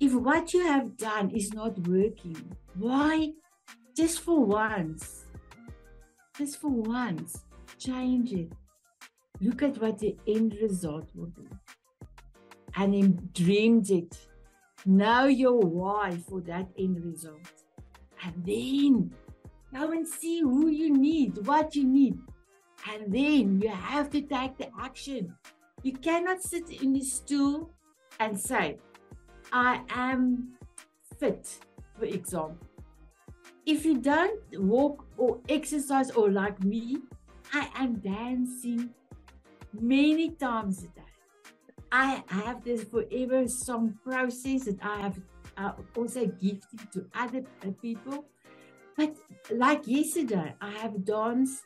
if 0.00 0.12
what 0.12 0.52
you 0.52 0.66
have 0.66 0.96
done 0.96 1.30
is 1.30 1.52
not 1.52 1.78
working, 1.86 2.56
why? 2.74 3.32
Just 3.96 4.20
for 4.20 4.44
once, 4.44 5.24
just 6.36 6.60
for 6.60 6.70
once, 6.70 7.44
change 7.78 8.32
it. 8.32 8.52
Look 9.40 9.62
at 9.62 9.80
what 9.80 9.98
the 9.98 10.16
end 10.26 10.56
result 10.60 11.08
will 11.14 11.26
be 11.26 11.48
and 12.76 12.94
he 12.94 13.02
dreamed 13.32 13.90
it. 13.90 14.16
Know 14.86 15.26
your 15.26 15.60
why 15.60 16.18
for 16.28 16.40
that 16.42 16.68
end 16.78 17.04
result. 17.04 17.52
And 18.22 18.44
then 18.44 19.14
go 19.72 19.92
and 19.92 20.06
see 20.06 20.40
who 20.40 20.68
you 20.68 20.92
need, 20.96 21.46
what 21.46 21.74
you 21.74 21.84
need. 21.84 22.18
And 22.90 23.12
then 23.12 23.60
you 23.60 23.68
have 23.68 24.10
to 24.10 24.20
take 24.20 24.58
the 24.58 24.68
action. 24.80 25.34
You 25.82 25.92
cannot 25.92 26.42
sit 26.42 26.68
in 26.82 26.92
the 26.92 27.02
stool 27.02 27.70
and 28.20 28.38
say, 28.38 28.78
I 29.54 29.82
am 29.90 30.48
fit, 31.20 31.60
for 31.96 32.06
example. 32.06 32.58
If 33.64 33.84
you 33.84 33.98
don't 33.98 34.40
walk 34.58 35.06
or 35.16 35.38
exercise 35.48 36.10
or 36.10 36.28
like 36.32 36.62
me, 36.64 36.96
I 37.52 37.70
am 37.76 38.00
dancing 38.00 38.90
many 39.72 40.30
times 40.30 40.82
a 40.82 40.88
day. 40.88 41.12
I 41.92 42.24
have 42.26 42.64
this 42.64 42.82
forever 42.82 43.46
song 43.46 43.96
process 44.02 44.64
that 44.64 44.78
I 44.82 45.00
have 45.02 45.20
uh, 45.56 45.72
also 45.96 46.26
gifted 46.26 46.90
to 46.92 47.06
other 47.14 47.44
people. 47.80 48.24
But 48.96 49.14
like 49.52 49.86
yesterday, 49.86 50.56
I 50.60 50.70
have 50.70 51.04
danced 51.04 51.62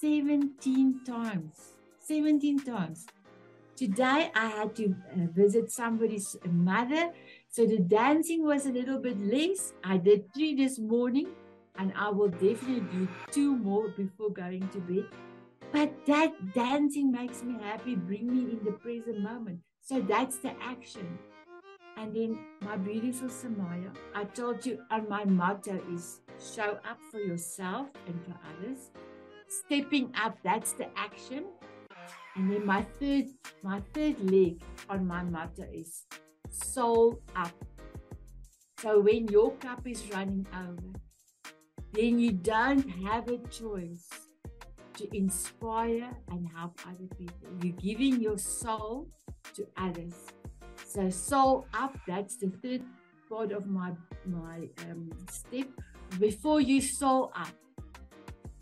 17 0.00 1.00
times. 1.04 1.72
17 1.98 2.60
times. 2.60 3.06
Today 3.76 4.30
I 4.36 4.46
had 4.46 4.76
to 4.76 4.84
uh, 4.86 5.26
visit 5.34 5.72
somebody's 5.72 6.36
mother, 6.48 7.10
so 7.54 7.64
the 7.64 7.78
dancing 7.78 8.44
was 8.44 8.66
a 8.66 8.72
little 8.72 8.98
bit 8.98 9.16
less. 9.20 9.74
I 9.84 9.96
did 9.96 10.34
three 10.34 10.56
this 10.56 10.76
morning, 10.76 11.28
and 11.78 11.92
I 11.96 12.08
will 12.08 12.30
definitely 12.30 12.80
do 12.80 13.08
two 13.30 13.56
more 13.56 13.90
before 13.96 14.30
going 14.30 14.68
to 14.70 14.80
bed. 14.80 15.04
But 15.70 15.92
that 16.06 16.52
dancing 16.52 17.12
makes 17.12 17.44
me 17.44 17.54
happy, 17.62 17.94
bring 17.94 18.26
me 18.26 18.50
in 18.50 18.64
the 18.64 18.72
present 18.72 19.20
moment. 19.20 19.60
So 19.80 20.00
that's 20.00 20.38
the 20.38 20.50
action. 20.60 21.16
And 21.96 22.12
then 22.12 22.40
my 22.62 22.76
beautiful 22.76 23.28
Samia, 23.28 23.94
I 24.16 24.24
told 24.24 24.66
you, 24.66 24.80
and 24.90 25.08
my 25.08 25.24
motto 25.24 25.80
is 25.92 26.22
show 26.40 26.80
up 26.90 26.98
for 27.12 27.20
yourself 27.20 27.86
and 28.08 28.20
for 28.24 28.34
others. 28.50 28.90
Stepping 29.46 30.12
up, 30.20 30.36
that's 30.42 30.72
the 30.72 30.88
action. 30.96 31.44
And 32.34 32.50
then 32.50 32.66
my 32.66 32.82
third, 32.98 33.26
my 33.62 33.80
third 33.92 34.28
leg 34.28 34.60
on 34.88 35.06
my 35.06 35.22
motto 35.22 35.68
is 35.72 36.04
soul 36.54 37.20
up. 37.34 37.52
So 38.80 39.00
when 39.00 39.28
your 39.28 39.52
cup 39.56 39.86
is 39.86 40.02
running 40.10 40.46
over, 40.54 40.92
then 41.92 42.18
you 42.18 42.32
don't 42.32 42.88
have 43.06 43.28
a 43.28 43.38
choice 43.48 44.08
to 44.94 45.16
inspire 45.16 46.10
and 46.30 46.48
help 46.54 46.78
other 46.86 47.08
people. 47.18 47.48
You're 47.62 47.76
giving 47.76 48.20
your 48.20 48.38
soul 48.38 49.08
to 49.54 49.66
others. 49.76 50.14
So 50.86 51.10
soul 51.10 51.66
up, 51.74 51.96
that's 52.06 52.36
the 52.36 52.50
third 52.62 52.82
part 53.28 53.52
of 53.52 53.66
my 53.66 53.92
my 54.26 54.68
um, 54.90 55.10
step. 55.30 55.68
Before 56.18 56.60
you 56.60 56.80
soul 56.80 57.32
up, 57.34 57.54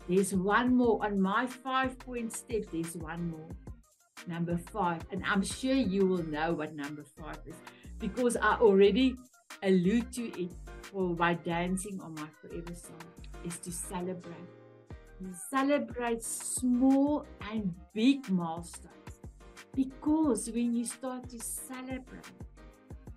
there's 0.07 0.33
one 0.33 0.75
more 0.75 1.03
on 1.03 1.19
my 1.19 1.45
five 1.47 1.97
point 1.99 2.33
step. 2.33 2.63
There's 2.71 2.95
one 2.95 3.29
more, 3.29 3.49
number 4.27 4.57
five, 4.57 5.01
and 5.11 5.23
I'm 5.25 5.43
sure 5.43 5.75
you 5.75 6.05
will 6.05 6.23
know 6.23 6.53
what 6.53 6.75
number 6.75 7.03
five 7.03 7.39
is 7.45 7.55
because 8.03 8.35
I 8.35 8.55
already 8.55 9.15
allude 9.63 10.11
to 10.13 10.23
it 10.41 10.51
for 10.81 11.15
my 11.15 11.35
dancing 11.35 12.01
on 12.01 12.13
my 12.15 12.27
forever 12.41 12.75
song 12.75 12.99
is 13.45 13.57
to 13.59 13.71
celebrate 13.71 14.49
celebrate 15.49 16.21
small 16.21 17.25
and 17.51 17.73
big 17.93 18.29
milestones. 18.29 19.21
Because 19.73 20.49
when 20.51 20.75
you 20.75 20.85
start 20.85 21.29
to 21.29 21.39
celebrate, 21.39 22.25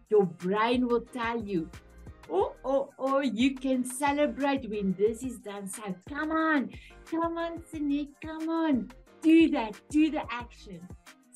your 0.08 0.24
brain 0.24 0.86
will 0.86 1.00
tell 1.00 1.42
you, 1.42 1.68
oh, 2.30 2.54
oh, 2.64 2.90
oh, 2.98 3.20
you 3.20 3.54
can 3.54 3.84
celebrate 3.84 4.70
when 4.70 4.94
this 4.96 5.24
is 5.24 5.38
done. 5.38 5.66
So 5.66 5.82
come 6.08 6.30
on, 6.30 6.70
come 7.10 7.36
on, 7.36 7.62
Sanet, 7.72 8.08
come 8.22 8.48
on, 8.48 8.90
do 9.20 9.50
that, 9.50 9.74
do 9.90 10.10
the 10.10 10.22
action. 10.32 10.80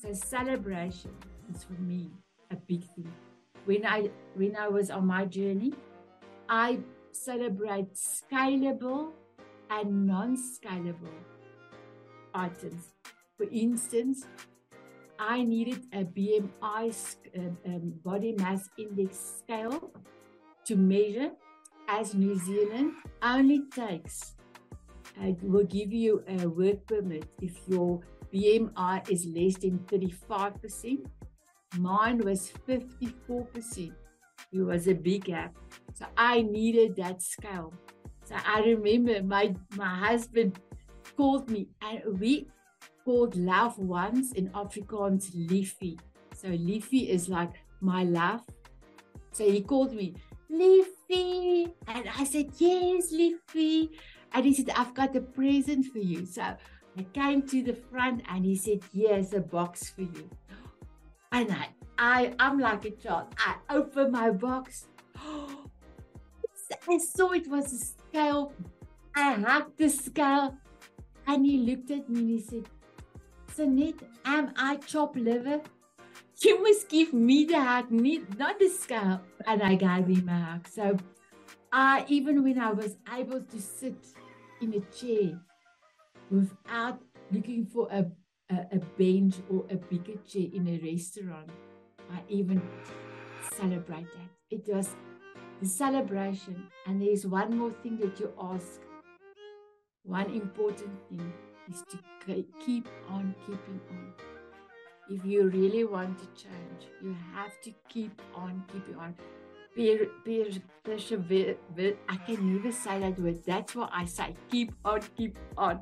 So 0.01 0.13
celebration 0.13 1.11
is 1.53 1.63
for 1.63 1.73
me 1.73 2.09
a 2.49 2.55
big 2.55 2.83
thing. 2.95 3.11
When 3.65 3.85
I 3.85 4.09
when 4.35 4.55
I 4.55 4.67
was 4.67 4.89
on 4.89 5.05
my 5.07 5.25
journey, 5.25 5.73
I 6.49 6.79
celebrate 7.11 7.93
scalable 7.93 9.11
and 9.69 10.07
non-scalable 10.07 11.19
items. 12.33 12.93
For 13.37 13.45
instance, 13.51 14.25
I 15.19 15.43
needed 15.43 15.85
a 15.93 16.03
BMI 16.03 17.15
um, 17.37 17.57
um, 17.65 17.93
body 18.03 18.33
mass 18.37 18.69
index 18.77 19.17
scale 19.39 19.91
to 20.65 20.75
measure 20.75 21.31
as 21.87 22.15
New 22.15 22.37
Zealand 22.37 22.93
only 23.21 23.63
takes 23.73 24.35
it 25.19 25.43
will 25.43 25.65
give 25.65 25.91
you 25.93 26.23
a 26.27 26.47
work 26.47 26.85
permit 26.87 27.25
if 27.41 27.53
your 27.67 27.99
BMI 28.33 29.09
is 29.09 29.25
less 29.25 29.55
than 29.57 29.79
35%. 29.79 31.05
Mine 31.77 32.19
was 32.19 32.51
54%. 32.67 33.93
It 34.53 34.61
was 34.61 34.87
a 34.87 34.93
big 34.93 35.25
gap. 35.25 35.55
So 35.93 36.05
I 36.17 36.41
needed 36.41 36.95
that 36.97 37.21
scale. 37.21 37.73
So 38.25 38.35
I 38.45 38.61
remember 38.61 39.23
my 39.23 39.55
my 39.75 39.95
husband 40.07 40.59
called 41.15 41.49
me 41.49 41.69
and 41.81 42.19
we 42.19 42.47
called 43.05 43.35
love 43.35 43.77
once 43.77 44.33
in 44.33 44.49
Afrikaans 44.49 45.31
Liefie. 45.35 45.99
So 46.35 46.49
Liefie 46.49 47.09
is 47.09 47.29
like 47.29 47.53
my 47.79 48.03
love. 48.03 48.41
So 49.31 49.49
he 49.49 49.61
called 49.61 49.93
me 49.93 50.15
Liefie. 50.51 51.71
And 51.87 52.09
I 52.17 52.23
said, 52.23 52.51
Yes, 52.57 53.13
Liefie. 53.13 53.89
And 54.33 54.45
he 54.45 54.53
said, 54.53 54.69
I've 54.75 54.93
got 54.93 55.15
a 55.15 55.21
present 55.21 55.85
for 55.87 55.99
you. 55.99 56.25
So 56.25 56.41
I 56.41 57.03
came 57.13 57.41
to 57.43 57.63
the 57.63 57.73
front 57.73 58.23
and 58.29 58.45
he 58.45 58.55
said, 58.55 58.79
Here's 58.93 59.33
a 59.33 59.41
box 59.41 59.89
for 59.89 60.01
you. 60.01 60.29
And 61.31 61.51
I, 61.51 61.67
I 61.97 62.33
I'm 62.39 62.59
like 62.59 62.85
a 62.85 62.91
child. 62.91 63.27
I 63.37 63.55
opened 63.69 64.11
my 64.11 64.31
box. 64.31 64.87
I 66.89 66.97
saw 66.97 67.31
it 67.31 67.47
was 67.49 67.73
a 67.73 67.77
scale. 67.77 68.53
I 69.15 69.33
hugged 69.33 69.77
the 69.77 69.89
scale. 69.89 70.57
And 71.27 71.45
he 71.45 71.57
looked 71.57 71.91
at 71.91 72.09
me 72.09 72.19
and 72.19 72.29
he 72.29 72.39
said, 72.39 72.67
Sanet, 73.55 74.01
am 74.25 74.53
I 74.57 74.77
chop 74.77 75.15
liver? 75.15 75.61
You 76.43 76.63
must 76.63 76.89
give 76.89 77.13
me 77.13 77.45
the 77.45 77.61
hug, 77.61 77.91
not 77.91 78.57
the 78.59 78.67
scale. 78.67 79.21
And 79.45 79.61
I 79.61 79.75
gave 79.75 80.07
him 80.07 80.29
a 80.29 80.39
hug. 80.39 80.67
So 80.67 80.97
I, 81.71 82.05
even 82.07 82.43
when 82.43 82.59
I 82.59 82.71
was 82.71 82.97
able 83.15 83.41
to 83.41 83.61
sit 83.61 83.95
in 84.61 84.73
a 84.73 84.81
chair 84.95 85.39
without 86.29 87.01
looking 87.31 87.65
for 87.65 87.87
a, 87.91 88.05
a, 88.51 88.75
a 88.75 88.79
bench 88.97 89.35
or 89.49 89.65
a 89.69 89.75
bigger 89.75 90.17
chair 90.27 90.47
in 90.53 90.67
a 90.67 90.91
restaurant, 90.91 91.49
I 92.11 92.19
even 92.29 92.61
celebrate 93.57 94.07
that. 94.11 94.29
It 94.49 94.67
was 94.67 94.95
the 95.61 95.67
celebration. 95.67 96.67
And 96.85 97.01
there's 97.01 97.25
one 97.25 97.57
more 97.57 97.71
thing 97.83 97.97
that 97.97 98.19
you 98.19 98.33
ask. 98.41 98.81
One 100.03 100.29
important 100.31 100.97
thing 101.09 101.33
is 101.69 101.83
to 101.91 102.43
keep 102.65 102.87
on 103.07 103.35
keeping 103.45 103.79
on. 103.89 104.13
If 105.09 105.25
you 105.25 105.49
really 105.49 105.83
want 105.83 106.19
to 106.19 106.25
change, 106.43 106.87
you 107.01 107.15
have 107.33 107.59
to 107.61 107.73
keep 107.89 108.21
on 108.33 108.63
keeping 108.71 108.95
on. 108.95 109.15
Per, 109.75 110.05
per, 110.25 110.45
persevere. 110.83 111.55
I 112.09 112.17
can 112.17 112.53
never 112.53 112.71
say 112.71 112.99
that 112.99 113.19
word. 113.19 113.41
That's 113.45 113.75
why 113.75 113.89
I 113.91 114.05
say 114.05 114.35
keep 114.49 114.73
on, 114.83 115.01
keep 115.15 115.37
on. 115.57 115.81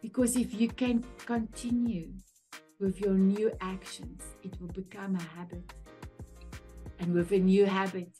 Because 0.00 0.36
if 0.36 0.52
you 0.54 0.68
can 0.68 1.04
continue 1.26 2.12
with 2.80 3.00
your 3.00 3.14
new 3.14 3.52
actions, 3.60 4.22
it 4.42 4.60
will 4.60 4.68
become 4.68 5.16
a 5.16 5.22
habit. 5.36 5.72
And 6.98 7.14
with 7.14 7.32
a 7.32 7.38
new 7.38 7.66
habit, 7.66 8.10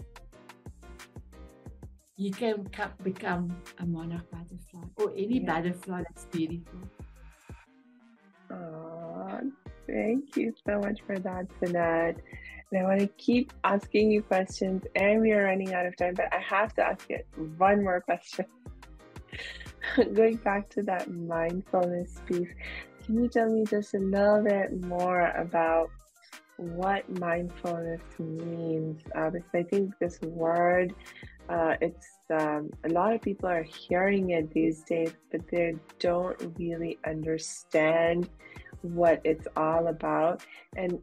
you 2.16 2.31
can 2.31 2.68
become 3.03 3.57
a 3.79 3.87
monarch 3.87 4.31
butterfly 4.31 4.88
or 4.96 5.11
any 5.16 5.40
yeah. 5.40 5.55
butterfly 5.55 6.03
that's 6.09 6.27
beautiful. 6.27 6.81
Oh, 8.51 9.40
thank 9.87 10.37
you 10.37 10.53
so 10.66 10.79
much 10.79 11.01
for 11.07 11.18
that, 11.18 11.46
Sanet. 11.59 12.16
And 12.70 12.81
I 12.81 12.85
want 12.85 13.01
to 13.01 13.09
keep 13.18 13.53
asking 13.64 14.12
you 14.12 14.22
questions, 14.22 14.83
and 14.94 15.20
we 15.20 15.33
are 15.33 15.44
running 15.44 15.75
out 15.75 15.87
of 15.87 15.96
time, 15.96 16.14
but 16.14 16.33
I 16.33 16.38
have 16.40 16.75
to 16.75 16.83
ask 16.87 17.09
you 17.11 17.18
one 17.59 17.83
more 17.83 18.01
question. 18.01 18.46
Going 20.14 20.37
back 20.37 20.68
to 20.70 20.83
that 20.83 21.11
mindfulness 21.11 22.20
piece, 22.26 22.50
can 23.05 23.22
you 23.22 23.28
tell 23.28 23.50
me 23.50 23.64
just 23.64 23.94
a 23.94 23.98
little 23.98 24.42
bit 24.42 24.85
more 24.85 25.29
about 25.31 25.90
what 26.56 27.08
mindfulness 27.19 28.00
means? 28.19 29.02
Uh, 29.14 29.31
because 29.31 29.54
I 29.54 29.62
think 29.64 29.98
this 29.98 30.21
word 30.21 30.94
uh, 31.48 31.77
it's 31.81 32.08
um, 32.31 32.71
a 32.85 32.88
lot 32.88 33.12
of 33.12 33.21
people 33.21 33.48
are 33.48 33.62
hearing 33.62 34.31
it 34.31 34.50
these 34.52 34.83
days, 34.83 35.12
but 35.31 35.40
they 35.50 35.75
don't 35.98 36.40
really 36.58 36.98
understand 37.06 38.29
what 38.83 39.21
it's 39.25 39.46
all 39.56 39.88
about. 39.88 40.42
And 40.77 41.00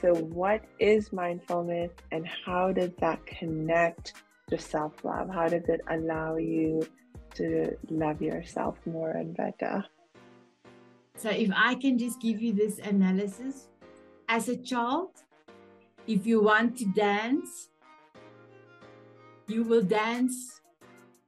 so, 0.00 0.14
what 0.14 0.64
is 0.78 1.12
mindfulness, 1.12 1.92
and 2.10 2.26
how 2.26 2.72
does 2.72 2.90
that 2.98 3.24
connect 3.26 4.14
to 4.50 4.58
self 4.58 5.04
love? 5.04 5.28
How 5.28 5.48
does 5.48 5.68
it 5.68 5.80
allow 5.88 6.36
you 6.36 6.86
to 7.34 7.76
love 7.90 8.22
yourself 8.22 8.76
more 8.86 9.10
and 9.10 9.36
better? 9.36 9.84
So, 11.16 11.30
if 11.30 11.50
I 11.54 11.74
can 11.76 11.98
just 11.98 12.20
give 12.20 12.42
you 12.42 12.52
this 12.52 12.78
analysis 12.78 13.68
as 14.28 14.48
a 14.48 14.56
child, 14.56 15.10
if 16.06 16.26
you 16.26 16.42
want 16.42 16.76
to 16.78 16.86
dance, 16.86 17.68
you 19.46 19.62
will 19.62 19.82
dance 19.82 20.60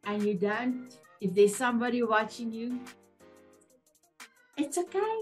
and 0.05 0.23
you 0.23 0.35
don't. 0.35 0.99
If 1.21 1.35
there's 1.35 1.57
somebody 1.57 2.03
watching 2.03 2.53
you, 2.53 2.81
it's 4.57 4.77
okay. 4.79 5.21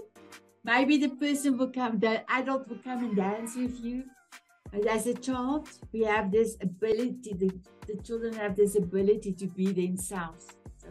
Maybe 0.63 0.97
the 0.97 1.09
person 1.09 1.57
will 1.57 1.69
come, 1.69 1.99
the 1.99 2.29
adult 2.31 2.67
will 2.67 2.79
come 2.83 3.03
and 3.03 3.15
dance 3.15 3.55
with 3.55 3.79
you. 3.83 4.03
But 4.71 4.87
as 4.87 5.07
a 5.07 5.13
child, 5.13 5.69
we 5.93 6.01
have 6.03 6.31
this 6.31 6.57
ability, 6.59 7.33
the, 7.33 7.51
the 7.87 8.01
children 8.01 8.33
have 8.33 8.55
this 8.55 8.75
ability 8.75 9.33
to 9.33 9.47
be 9.47 9.71
themselves. 9.71 10.47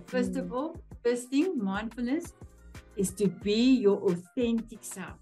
First 0.07 0.36
of 0.36 0.49
hmm. 0.49 0.55
all, 0.55 0.76
first 1.05 1.28
thing, 1.28 1.59
mindfulness 1.59 2.34
is 2.97 3.11
to 3.12 3.28
be 3.28 3.74
your 3.74 3.99
authentic 4.03 4.82
self. 4.82 5.18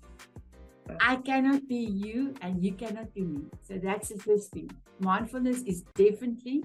I 1.00 1.16
cannot 1.16 1.68
be 1.68 1.76
you 1.76 2.34
and 2.42 2.62
you 2.62 2.72
cannot 2.72 3.14
be 3.14 3.22
me. 3.22 3.44
So 3.62 3.78
that's 3.78 4.08
the 4.08 4.18
first 4.18 4.50
thing. 4.50 4.70
Mindfulness 4.98 5.62
is 5.62 5.82
definitely, 5.94 6.64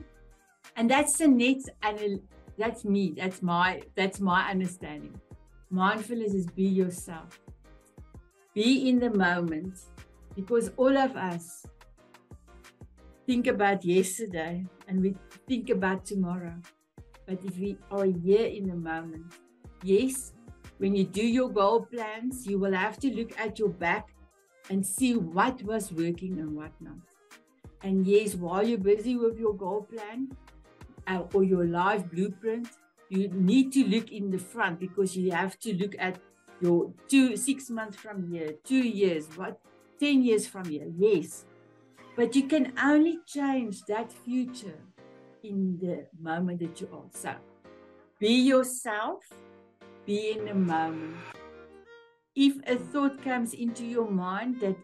and 0.76 0.90
that's 0.90 1.18
the 1.18 1.28
next, 1.28 1.70
and 1.84 2.22
that's 2.58 2.84
me. 2.84 3.14
That's 3.16 3.42
my 3.42 3.82
that's 3.96 4.20
my 4.20 4.50
understanding. 4.50 5.20
Mindfulness 5.70 6.34
is 6.34 6.48
be 6.48 6.64
yourself. 6.64 7.40
Be 8.54 8.90
in 8.90 9.00
the 9.00 9.12
moment, 9.12 9.80
because 10.36 10.72
all 10.78 10.98
of 10.98 11.16
us 11.16 11.66
think 13.28 13.48
about 13.48 13.84
yesterday 13.84 14.66
and 14.88 15.02
we 15.02 15.16
think 15.48 15.70
about 15.70 16.06
tomorrow. 16.06 16.56
But 17.28 17.44
if 17.44 17.58
we 17.60 17.78
are 17.92 18.06
here 18.06 18.46
in 18.46 18.70
the 18.70 18.76
moment, 18.76 19.34
yes, 19.84 20.32
when 20.78 20.96
you 20.96 21.04
do 21.04 21.26
your 21.26 21.50
goal 21.50 21.86
plans, 21.86 22.48
you 22.48 22.58
will 22.58 22.74
have 22.74 22.98
to 23.00 23.14
look 23.14 23.38
at 23.38 23.60
your 23.60 23.70
back 23.70 24.10
and 24.70 24.86
see 24.86 25.16
what 25.16 25.62
was 25.64 25.92
working 25.92 26.40
and 26.40 26.56
what 26.56 26.72
not. 26.80 26.96
And 27.84 28.08
yes, 28.08 28.36
while 28.36 28.66
you're 28.66 28.78
busy 28.78 29.18
with 29.18 29.38
your 29.38 29.54
goal 29.54 29.84
plan 29.84 30.30
uh, 31.06 31.24
or 31.34 31.44
your 31.44 31.66
life 31.66 32.10
blueprint, 32.10 32.70
you 33.10 33.28
need 33.30 33.74
to 33.74 33.86
look 33.86 34.12
in 34.12 34.32
the 34.32 34.38
front 34.38 34.80
because 34.80 35.16
you 35.16 35.32
have 35.32 35.60
to 35.60 35.76
look 35.76 35.96
at 36.00 36.18
your 36.62 36.94
two, 37.08 37.36
six 37.36 37.70
months 37.70 37.98
from 37.98 38.32
here, 38.32 38.54
two 38.64 38.84
years, 38.88 39.28
what, 39.36 39.60
10 40.00 40.24
years 40.24 40.48
from 40.48 40.66
here. 40.66 40.88
Yes. 40.98 41.46
But 42.16 42.36
you 42.36 42.48
can 42.48 42.74
only 42.82 43.20
change 43.28 43.84
that 43.86 44.12
future 44.12 44.80
in 45.50 45.78
the 45.80 46.08
moment 46.20 46.60
that 46.60 46.80
you 46.82 46.90
are. 46.94 47.10
So 47.12 47.34
be 48.20 48.34
yourself, 48.34 49.24
be 50.06 50.32
in 50.32 50.46
the 50.46 50.54
moment 50.54 51.18
if 52.38 52.54
a 52.68 52.76
thought 52.76 53.20
comes 53.24 53.56
into 53.56 53.84
your 53.84 54.10
mind 54.10 54.62
that 54.62 54.78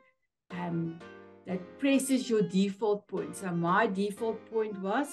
um, 0.49 0.99
that 1.45 1.61
presses 1.77 2.27
your 2.27 2.41
default 2.41 3.07
point. 3.07 3.35
So 3.35 3.51
my 3.51 3.85
default 3.85 4.43
point 4.51 4.79
was, 4.81 5.07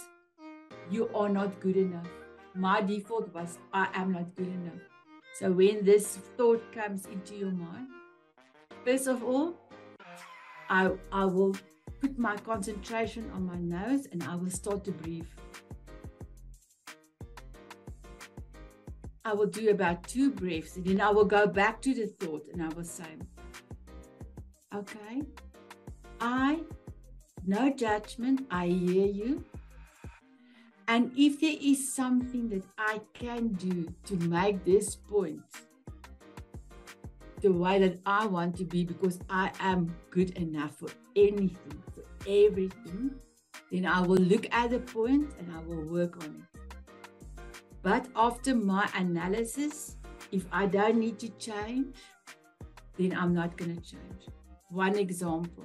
you 0.90 1.10
are 1.14 1.28
not 1.28 1.60
good 1.60 1.76
enough. 1.76 2.06
My 2.54 2.80
default 2.80 3.34
was, 3.34 3.58
I 3.72 3.88
am 3.94 4.12
not 4.12 4.34
good 4.36 4.48
enough. 4.48 4.80
So 5.34 5.52
when 5.52 5.84
this 5.84 6.18
thought 6.36 6.62
comes 6.72 7.06
into 7.06 7.34
your 7.34 7.50
mind, 7.50 7.88
first 8.84 9.06
of 9.06 9.22
all, 9.22 9.54
I, 10.68 10.90
I 11.12 11.24
will 11.24 11.56
put 12.00 12.18
my 12.18 12.36
concentration 12.36 13.30
on 13.34 13.46
my 13.46 13.56
nose 13.56 14.06
and 14.12 14.22
I 14.24 14.34
will 14.34 14.50
start 14.50 14.84
to 14.84 14.92
breathe. 14.92 15.26
I 19.24 19.34
will 19.34 19.46
do 19.46 19.70
about 19.70 20.04
two 20.04 20.30
breaths 20.30 20.76
and 20.76 20.84
then 20.84 21.00
I 21.00 21.10
will 21.10 21.24
go 21.24 21.46
back 21.46 21.82
to 21.82 21.94
the 21.94 22.06
thought 22.06 22.46
and 22.52 22.62
I 22.62 22.68
will 22.68 22.84
say, 22.84 23.16
okay, 24.74 25.22
I, 26.20 26.60
no 27.46 27.70
judgment, 27.70 28.46
I 28.50 28.66
hear 28.66 29.06
you. 29.06 29.44
And 30.88 31.12
if 31.16 31.40
there 31.40 31.56
is 31.60 31.94
something 31.94 32.48
that 32.48 32.64
I 32.76 33.00
can 33.14 33.48
do 33.48 33.92
to 34.06 34.16
make 34.28 34.64
this 34.64 34.96
point 34.96 35.42
the 37.40 37.52
way 37.52 37.78
that 37.78 38.00
I 38.04 38.26
want 38.26 38.56
to 38.56 38.64
be, 38.64 38.84
because 38.84 39.20
I 39.30 39.52
am 39.60 39.94
good 40.10 40.30
enough 40.30 40.76
for 40.78 40.88
anything, 41.16 41.82
for 41.94 42.04
everything, 42.28 43.10
then 43.70 43.86
I 43.86 44.00
will 44.00 44.18
look 44.18 44.46
at 44.52 44.70
the 44.70 44.80
point 44.80 45.30
and 45.38 45.52
I 45.52 45.60
will 45.62 45.84
work 45.84 46.16
on 46.24 46.42
it. 46.42 47.42
But 47.82 48.06
after 48.14 48.54
my 48.54 48.88
analysis, 48.94 49.96
if 50.32 50.46
I 50.52 50.66
don't 50.66 50.98
need 50.98 51.18
to 51.20 51.28
change, 51.30 51.96
then 52.98 53.16
I'm 53.16 53.32
not 53.32 53.56
going 53.56 53.74
to 53.74 53.80
change. 53.80 54.28
One 54.68 54.96
example 54.96 55.64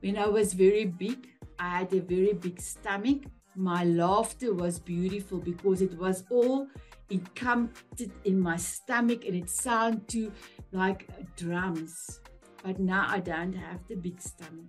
when 0.00 0.16
I 0.16 0.28
was 0.28 0.52
very 0.52 0.84
big, 0.84 1.28
I 1.58 1.78
had 1.78 1.92
a 1.92 2.00
very 2.00 2.32
big 2.32 2.60
stomach. 2.60 3.22
My 3.56 3.84
laughter 3.84 4.54
was 4.54 4.78
beautiful 4.78 5.38
because 5.38 5.82
it 5.82 5.98
was 5.98 6.22
all 6.30 6.68
encompassed 7.10 8.10
in 8.24 8.38
my 8.38 8.56
stomach 8.56 9.24
and 9.24 9.34
it 9.34 9.50
sounded 9.50 10.06
to 10.08 10.32
like 10.70 11.08
drums. 11.36 12.20
But 12.62 12.80
now 12.80 13.06
I 13.08 13.20
don't 13.20 13.52
have 13.52 13.80
the 13.88 13.94
big 13.96 14.20
stomach. 14.20 14.66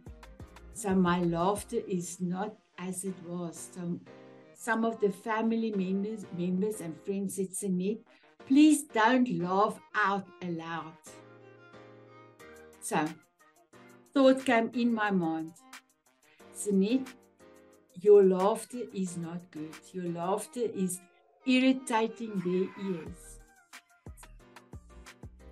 So 0.73 0.95
my 0.95 1.21
laughter 1.21 1.81
is 1.87 2.21
not 2.21 2.55
as 2.77 3.03
it 3.03 3.15
was. 3.25 3.69
So 3.73 3.99
some 4.53 4.83
of 4.83 4.99
the 4.99 5.09
family 5.09 5.71
members, 5.71 6.25
members 6.37 6.81
and 6.81 6.95
friends 7.05 7.35
said, 7.35 7.51
Sanet, 7.51 7.99
please 8.45 8.83
don't 8.83 9.29
laugh 9.39 9.79
out 9.95 10.25
aloud. 10.41 10.93
So, 12.81 13.05
thought 14.13 14.45
came 14.45 14.69
in 14.73 14.93
my 14.93 15.11
mind. 15.11 15.53
Sanet, 16.53 17.07
your 18.01 18.23
laughter 18.23 18.79
is 18.93 19.17
not 19.17 19.49
good. 19.51 19.75
Your 19.93 20.11
laughter 20.11 20.67
is 20.75 20.99
irritating 21.45 22.41
their 22.45 22.67
ears. 22.85 23.39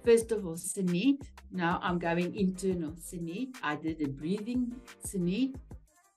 First 0.03 0.31
of 0.31 0.45
all, 0.45 0.55
Sanet, 0.55 1.21
now 1.51 1.79
I'm 1.81 1.99
going 1.99 2.35
internal. 2.35 2.91
Sanet, 2.91 3.55
I 3.63 3.75
did 3.75 4.01
a 4.01 4.07
breathing. 4.07 4.75
Sanet, 5.05 5.55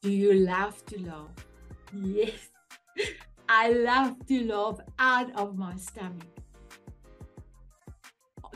do 0.03 0.11
you 0.11 0.35
love 0.35 0.85
to 0.87 1.07
laugh? 1.07 1.47
Yes. 1.93 2.49
I 3.49 3.70
love 3.70 4.26
to 4.26 4.45
laugh 4.47 4.81
out 4.99 5.35
of 5.37 5.57
my 5.57 5.76
stomach. 5.76 6.26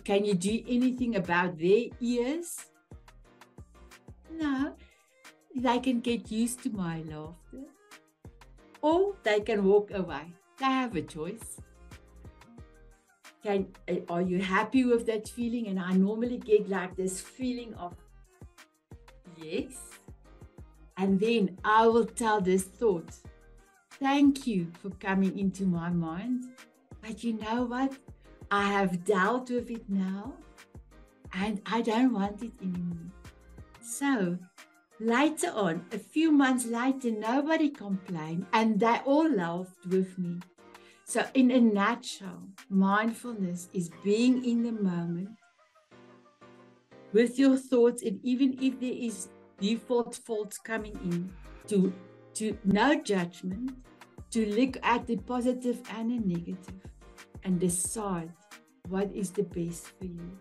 Can 0.05 0.25
you 0.25 0.35
do 0.35 0.63
anything 0.69 1.17
about 1.17 1.59
their 1.59 1.87
ears? 2.01 2.67
No, 4.31 4.75
they 5.57 5.79
can 5.79 6.01
get 6.01 6.31
used 6.31 6.63
to 6.65 6.71
my 6.71 7.03
laughter. 7.03 7.65
Or 8.83 9.15
they 9.23 9.41
can 9.41 9.65
walk 9.65 9.91
away. 9.93 10.35
They 10.59 10.67
have 10.67 10.95
a 10.95 11.03
choice. 11.03 11.57
Can, 13.45 13.69
uh, 13.89 13.97
are 14.09 14.23
you 14.23 14.41
happy 14.41 14.85
with 14.85 15.07
that 15.07 15.29
feeling? 15.29 15.69
And 15.69 15.79
I 15.79 15.93
normally 15.93 16.39
get 16.39 16.69
like 16.69 16.97
this 16.97 17.21
feeling 17.21 17.75
of 17.75 17.95
yes. 19.37 19.75
And 20.97 21.21
then 21.21 21.59
I 21.63 21.87
will 21.87 22.07
tell 22.07 22.41
this 22.41 22.63
thought 22.63 23.15
Thank 24.01 24.47
you 24.47 24.73
for 24.81 24.91
coming 24.91 25.39
into 25.39 25.65
my 25.65 25.89
mind. 25.89 26.47
But 27.01 27.23
you 27.23 27.35
know 27.35 27.65
what? 27.65 27.93
I 28.51 28.65
have 28.65 29.05
dealt 29.05 29.51
with 29.51 29.71
it 29.71 29.89
now 29.89 30.35
and 31.33 31.61
I 31.67 31.81
don't 31.81 32.13
want 32.13 32.43
it 32.43 32.53
anymore. 32.61 33.11
So 33.83 34.39
later 35.01 35.51
on, 35.55 35.85
a 35.93 35.99
few 35.99 36.33
months 36.33 36.67
later, 36.67 37.11
nobody 37.11 37.69
complained 37.69 38.47
and 38.53 38.81
they 38.81 39.01
all 39.05 39.31
laughed 39.31 39.87
with 39.87 40.19
me. 40.19 40.41
So, 41.07 41.25
in 41.35 41.51
a 41.51 41.61
nutshell, 41.61 42.49
mindfulness 42.71 43.69
is 43.73 43.91
being 44.03 44.45
in 44.45 44.63
the 44.63 44.73
moment 44.73 45.31
with 47.13 47.39
your 47.39 47.57
thoughts, 47.57 48.03
and 48.03 48.19
even 48.23 48.59
if 48.61 48.81
there 48.81 48.93
is 48.93 49.29
default 49.61 50.15
faults 50.17 50.59
coming 50.59 50.99
in, 51.05 51.33
to 51.69 51.93
to 52.35 52.59
no 52.65 53.01
judgment, 53.01 53.71
to 54.31 54.47
look 54.47 54.77
at 54.83 55.07
the 55.07 55.17
positive 55.19 55.81
and 55.97 56.11
the 56.11 56.19
negative 56.35 56.81
and 57.45 57.61
decide 57.61 58.33
what 58.89 59.13
is 59.15 59.31
the 59.31 59.45
best 59.45 59.87
for 59.99 60.07
you. 60.07 60.37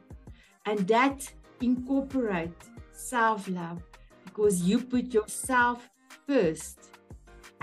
And 0.66 0.80
that 0.88 1.32
incorporate 1.61 2.57
self-love 2.91 3.84
because 4.26 4.64
you 4.64 4.80
put 4.80 5.14
yourself 5.14 5.88
first 6.26 6.89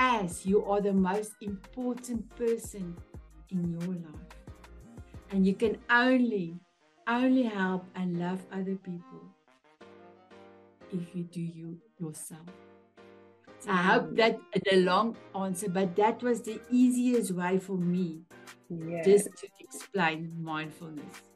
as 0.01 0.46
you 0.46 0.64
are 0.64 0.80
the 0.80 0.92
most 0.92 1.32
important 1.42 2.24
person 2.34 2.96
in 3.51 3.70
your 3.70 3.94
life. 4.07 4.30
And 5.30 5.46
you 5.46 5.55
can 5.55 5.76
only, 5.90 6.59
only 7.07 7.42
help 7.42 7.84
and 7.94 8.18
love 8.18 8.40
other 8.51 8.76
people 8.76 9.22
if 10.90 11.14
you 11.14 11.24
do 11.24 11.40
you 11.40 11.78
yourself. 11.98 12.48
I 13.68 13.82
hope 13.82 14.12
mm. 14.12 14.16
that 14.16 14.40
the 14.70 14.76
long 14.78 15.16
answer, 15.34 15.68
but 15.68 15.94
that 15.96 16.22
was 16.22 16.40
the 16.40 16.59
easiest 16.70 17.32
way 17.32 17.59
for 17.59 17.76
me 17.76 18.22
yes. 18.70 19.05
just 19.05 19.28
to 19.36 19.48
explain 19.61 20.32
mindfulness. 20.40 21.30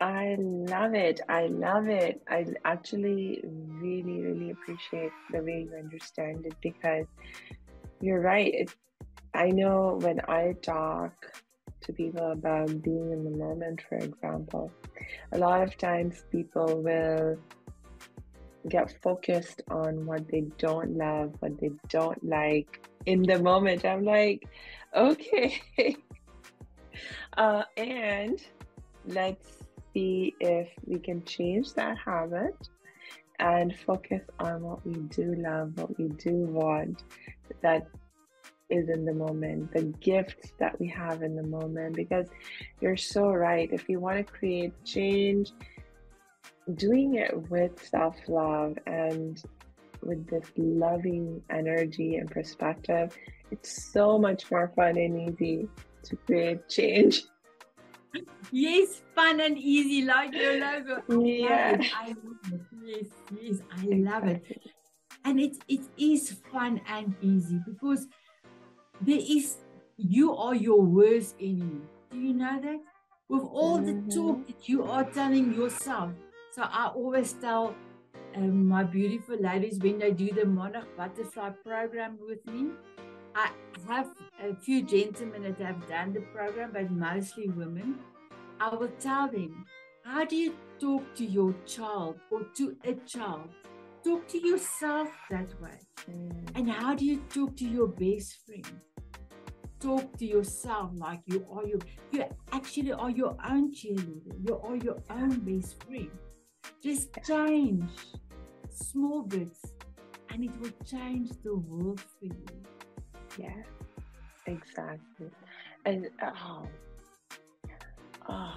I 0.00 0.36
love 0.38 0.94
it. 0.94 1.20
I 1.28 1.46
love 1.46 1.88
it. 1.88 2.22
I 2.28 2.46
actually 2.64 3.42
really, 3.44 4.20
really 4.22 4.50
appreciate 4.50 5.12
the 5.30 5.42
way 5.42 5.68
you 5.70 5.76
understand 5.76 6.46
it 6.46 6.54
because 6.62 7.06
you're 8.00 8.20
right. 8.20 8.52
It, 8.52 8.74
I 9.34 9.50
know 9.50 9.98
when 10.00 10.20
I 10.28 10.54
talk 10.62 11.12
to 11.82 11.92
people 11.92 12.32
about 12.32 12.82
being 12.82 13.12
in 13.12 13.24
the 13.24 13.36
moment, 13.36 13.82
for 13.88 13.96
example. 13.96 14.72
A 15.32 15.38
lot 15.38 15.62
of 15.62 15.76
times 15.78 16.24
people 16.30 16.82
will 16.82 17.38
get 18.68 19.00
focused 19.02 19.62
on 19.70 20.04
what 20.04 20.28
they 20.28 20.42
don't 20.58 20.96
love, 20.96 21.34
what 21.40 21.58
they 21.58 21.70
don't 21.88 22.22
like 22.24 22.86
in 23.06 23.22
the 23.22 23.38
moment. 23.38 23.84
I'm 23.84 24.04
like, 24.04 24.46
okay. 24.94 25.60
uh, 27.36 27.62
and 27.76 28.38
let's 29.06 29.64
see 29.94 30.34
if 30.40 30.68
we 30.86 30.98
can 30.98 31.24
change 31.24 31.72
that 31.74 31.96
habit 31.98 32.54
and 33.40 33.74
focus 33.74 34.22
on 34.38 34.62
what 34.62 34.86
we 34.86 34.94
do 34.94 35.34
love, 35.38 35.76
what 35.76 35.98
we 35.98 36.08
do 36.08 36.46
want, 36.46 37.02
that 37.62 37.86
is 38.68 38.88
in 38.88 39.04
the 39.04 39.14
moment, 39.14 39.72
the 39.72 39.82
gifts 40.00 40.52
that 40.58 40.78
we 40.78 40.86
have 40.86 41.22
in 41.22 41.34
the 41.34 41.42
moment. 41.42 41.96
Because 41.96 42.26
you're 42.80 42.96
so 42.96 43.30
right. 43.30 43.68
If 43.72 43.88
you 43.88 43.98
want 43.98 44.18
to 44.18 44.32
create 44.32 44.72
change, 44.84 45.52
doing 46.74 47.16
it 47.16 47.50
with 47.50 47.84
self 47.84 48.16
love 48.28 48.78
and 48.86 49.42
with 50.02 50.28
this 50.28 50.46
loving 50.56 51.42
energy 51.50 52.16
and 52.16 52.30
perspective, 52.30 53.16
it's 53.50 53.90
so 53.92 54.18
much 54.18 54.50
more 54.50 54.70
fun 54.76 54.96
and 54.96 55.30
easy 55.30 55.68
to 56.04 56.16
create 56.16 56.68
change. 56.68 57.24
Yes, 58.50 59.02
fun 59.14 59.40
and 59.40 59.56
easy, 59.56 60.04
like 60.04 60.34
your 60.34 60.58
logo. 60.58 61.24
Yeah. 61.24 61.80
I 61.96 62.08
love 62.08 62.52
it. 62.52 62.60
Yes, 62.84 63.06
yes, 63.40 63.58
I 63.70 63.84
love 63.86 64.24
it. 64.26 64.42
And 65.24 65.40
it 65.40 65.56
it 65.68 65.80
is 65.96 66.32
fun 66.52 66.80
and 66.88 67.14
easy 67.20 67.60
because 67.64 68.08
there 69.00 69.20
is 69.20 69.58
you 69.96 70.34
are 70.34 70.54
your 70.54 70.80
worst 70.82 71.36
enemy. 71.40 71.82
Do 72.10 72.18
you 72.18 72.32
know 72.34 72.58
that? 72.60 72.80
With 73.28 73.44
all 73.44 73.78
Mhm. 73.78 73.86
the 73.86 74.14
talk 74.16 74.46
that 74.46 74.68
you 74.68 74.82
are 74.82 75.04
telling 75.04 75.54
yourself. 75.54 76.12
So 76.52 76.62
I 76.62 76.88
always 76.88 77.32
tell 77.34 77.74
um, 78.34 78.66
my 78.66 78.82
beautiful 78.84 79.36
ladies 79.36 79.78
when 79.80 79.98
they 79.98 80.10
do 80.12 80.32
the 80.32 80.44
monarch 80.44 80.96
butterfly 80.96 81.50
program 81.64 82.18
with 82.26 82.44
me. 82.46 82.70
I 83.40 83.50
have 83.88 84.08
a 84.42 84.54
few 84.54 84.82
gentlemen 84.82 85.42
that 85.44 85.58
have 85.60 85.88
done 85.88 86.12
the 86.12 86.20
program, 86.20 86.72
but 86.74 86.90
mostly 86.90 87.48
women. 87.48 87.98
I 88.60 88.74
will 88.74 88.92
tell 88.98 89.28
them, 89.28 89.64
how 90.04 90.26
do 90.26 90.36
you 90.36 90.54
talk 90.78 91.14
to 91.14 91.24
your 91.24 91.54
child 91.64 92.16
or 92.30 92.42
to 92.56 92.76
a 92.84 92.92
child? 93.06 93.48
Talk 94.04 94.28
to 94.28 94.38
yourself 94.38 95.08
that 95.30 95.50
way. 95.62 95.78
Mm, 96.10 96.50
And 96.54 96.70
how 96.70 96.94
do 96.94 97.06
you 97.06 97.22
talk 97.30 97.56
to 97.56 97.66
your 97.66 97.88
best 97.88 98.44
friend? 98.44 98.80
Talk 99.78 100.18
to 100.18 100.26
yourself 100.26 100.90
like 100.94 101.20
you 101.24 101.46
are 101.50 101.66
your 101.66 101.80
you 102.10 102.24
actually 102.52 102.92
are 102.92 103.10
your 103.10 103.34
own 103.48 103.72
cheerleader. 103.72 104.34
You 104.46 104.60
are 104.62 104.76
your 104.76 104.98
own 105.08 105.38
best 105.40 105.82
friend. 105.84 106.10
Just 106.82 107.08
change 107.26 107.90
small 108.68 109.22
bits 109.22 109.60
and 110.28 110.44
it 110.44 110.50
will 110.60 110.76
change 110.84 111.30
the 111.42 111.56
world 111.56 112.00
for 112.00 112.26
you. 112.26 112.69
Yeah, 113.38 113.62
exactly. 114.46 115.30
And 115.84 116.08
oh, 116.22 116.66
oh, 118.28 118.54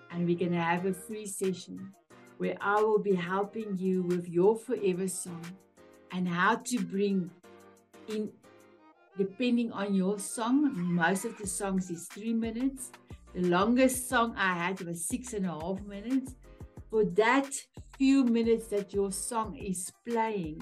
and 0.09 0.25
we're 0.25 0.39
going 0.39 0.53
to 0.53 0.61
have 0.61 0.87
a 0.87 0.93
free 0.93 1.27
session 1.27 1.93
where 2.43 2.57
I 2.59 2.81
will 2.81 2.99
be 2.99 3.15
helping 3.15 3.77
you 3.77 4.03
with 4.03 4.27
your 4.27 4.57
forever 4.57 5.07
song 5.07 5.45
and 6.11 6.27
how 6.27 6.55
to 6.55 6.83
bring 6.83 7.31
in, 8.09 8.33
depending 9.17 9.71
on 9.71 9.93
your 9.95 10.19
song. 10.19 10.73
Most 10.75 11.23
of 11.23 11.37
the 11.37 11.47
songs 11.47 11.89
is 11.89 12.05
three 12.07 12.33
minutes. 12.33 12.91
The 13.33 13.43
longest 13.47 14.09
song 14.09 14.35
I 14.35 14.55
had 14.55 14.81
was 14.81 15.05
six 15.05 15.31
and 15.31 15.45
a 15.45 15.51
half 15.51 15.81
minutes. 15.83 16.35
For 16.89 17.05
that 17.15 17.49
few 17.97 18.25
minutes 18.25 18.67
that 18.67 18.93
your 18.93 19.13
song 19.13 19.55
is 19.55 19.93
playing, 20.05 20.61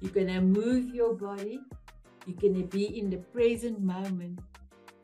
you're 0.00 0.10
going 0.10 0.28
to 0.28 0.40
move 0.40 0.94
your 0.94 1.12
body, 1.12 1.60
you're 2.24 2.38
going 2.38 2.62
to 2.62 2.66
be 2.66 2.98
in 2.98 3.10
the 3.10 3.18
present 3.18 3.78
moment, 3.78 4.38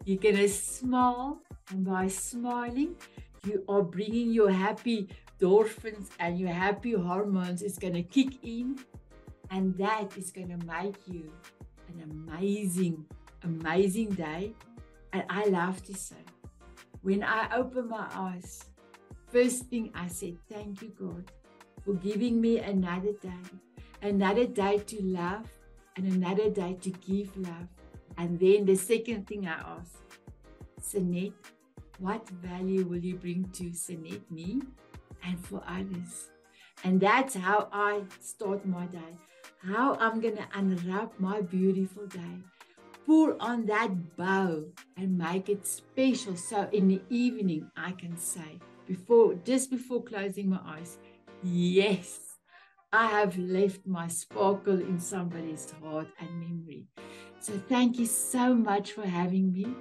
you're 0.07 0.17
going 0.17 0.37
to 0.37 0.49
smile, 0.49 1.43
and 1.71 1.85
by 1.85 2.09
smiling, 2.09 2.97
you 3.47 3.63
are 3.69 3.83
bringing 3.83 4.31
your 4.31 4.51
happy 4.51 5.07
endorphins 5.41 6.09
and 6.19 6.39
your 6.39 6.51
happy 6.51 6.93
hormones 6.93 7.63
is 7.63 7.79
going 7.79 7.95
to 7.95 8.03
kick 8.03 8.43
in 8.43 8.79
and 9.51 9.77
that 9.77 10.17
is 10.17 10.31
going 10.31 10.49
to 10.49 10.67
make 10.67 10.97
you 11.07 11.33
an 11.89 12.03
amazing 12.11 13.05
amazing 13.43 14.11
day. 14.11 14.53
And 15.13 15.25
i 15.29 15.47
love 15.47 15.83
to 15.87 15.95
say 15.95 16.23
when 17.03 17.25
i 17.25 17.49
open 17.57 17.89
my 17.89 18.07
eyes 18.15 18.65
first 19.33 19.65
thing 19.67 19.91
i 19.95 20.07
said 20.07 20.37
thank 20.49 20.83
you 20.83 20.93
god 21.01 21.33
for 21.85 21.95
giving 21.95 22.41
me 22.41 22.59
another 22.59 23.13
day 23.23 23.43
another 24.03 24.47
day 24.47 24.79
to 24.79 25.03
love 25.03 25.47
and 25.97 26.07
another 26.13 26.51
day 26.51 26.77
to 26.81 26.91
give 26.91 27.37
love. 27.37 27.69
And 28.17 28.39
then 28.39 28.65
the 28.65 28.77
second 28.77 29.27
thing 29.27 29.47
i 29.47 29.55
asked 29.55 29.97
Sanet, 30.81 31.33
what 31.99 32.29
value 32.29 32.85
will 32.87 32.99
you 32.99 33.17
bring 33.17 33.45
to 33.53 33.65
Sanet, 33.65 34.23
me, 34.31 34.63
and 35.25 35.39
for 35.45 35.63
others. 35.67 36.29
And 36.85 37.01
that's 37.01 37.35
how 37.35 37.69
I 37.73 38.03
start 38.21 38.67
my 38.67 38.87
day. 38.87 39.17
How 39.63 39.97
I'm 40.01 40.21
going 40.21 40.37
to 40.37 40.47
unwrap 40.55 41.13
my 41.19 41.43
beautiful 41.43 42.07
day. 42.07 42.39
Pull 43.07 43.37
on 43.41 43.67
that 43.67 44.17
bow 44.17 44.65
and 44.97 45.19
make 45.19 45.49
it 45.49 45.67
special. 45.67 46.37
So 46.37 46.69
in 46.73 46.89
the 46.89 47.03
evening, 47.11 47.71
I 47.77 47.93
can 47.93 48.17
say, 48.17 48.61
before 48.87 49.35
just 49.35 49.71
before 49.71 50.03
closing 50.03 50.49
my 50.49 50.61
eyes, 50.65 50.99
yes, 51.43 52.19
I 52.93 53.07
have 53.07 53.39
left 53.39 53.87
my 53.87 54.09
sparkle 54.09 54.81
in 54.81 54.99
somebody's 54.99 55.71
heart 55.83 56.09
and 56.19 56.41
memory. 56.41 56.87
So 57.41 57.53
thank 57.69 57.99
you 57.99 58.07
so 58.07 58.55
much 58.55 58.93
for 58.93 59.07
having 59.07 59.53
me. 59.53 59.75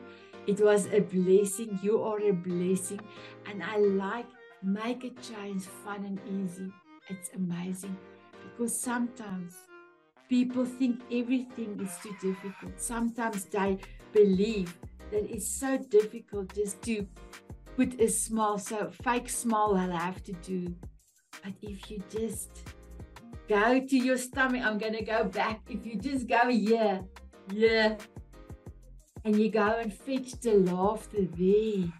It 0.47 0.59
was 0.59 0.87
a 0.87 0.99
blessing. 0.99 1.79
You 1.81 2.03
are 2.03 2.19
a 2.19 2.31
blessing. 2.31 3.01
And 3.45 3.63
I 3.63 3.77
like 3.77 4.25
make 4.63 5.03
a 5.03 5.09
change 5.21 5.63
fun 5.83 6.05
and 6.05 6.19
easy. 6.43 6.71
It's 7.09 7.31
amazing 7.35 7.97
because 8.43 8.79
sometimes 8.79 9.55
people 10.27 10.65
think 10.65 11.01
everything 11.11 11.79
is 11.81 11.95
too 12.03 12.15
difficult. 12.21 12.79
Sometimes 12.79 13.45
they 13.45 13.77
believe 14.13 14.77
that 15.11 15.29
it's 15.29 15.47
so 15.47 15.77
difficult 15.77 16.53
just 16.53 16.81
to 16.83 17.07
put 17.75 17.99
a 17.99 18.07
small, 18.07 18.57
so 18.57 18.91
fake 19.03 19.29
smile 19.29 19.75
I'll 19.75 19.91
have 19.91 20.23
to 20.25 20.33
do. 20.33 20.75
But 21.43 21.53
if 21.61 21.89
you 21.89 22.03
just 22.09 22.49
go 23.47 23.79
to 23.79 23.97
your 23.97 24.17
stomach, 24.17 24.63
I'm 24.63 24.77
going 24.77 24.93
to 24.93 25.03
go 25.03 25.23
back. 25.23 25.61
If 25.69 25.85
you 25.85 25.95
just 25.95 26.27
go 26.27 26.49
yeah, 26.49 26.99
yeah, 27.53 27.95
and 29.23 29.35
you 29.39 29.49
go 29.49 29.79
and 29.79 29.93
fetch 29.93 30.33
the 30.41 30.53
laughter 30.53 31.25
there, 31.37 31.91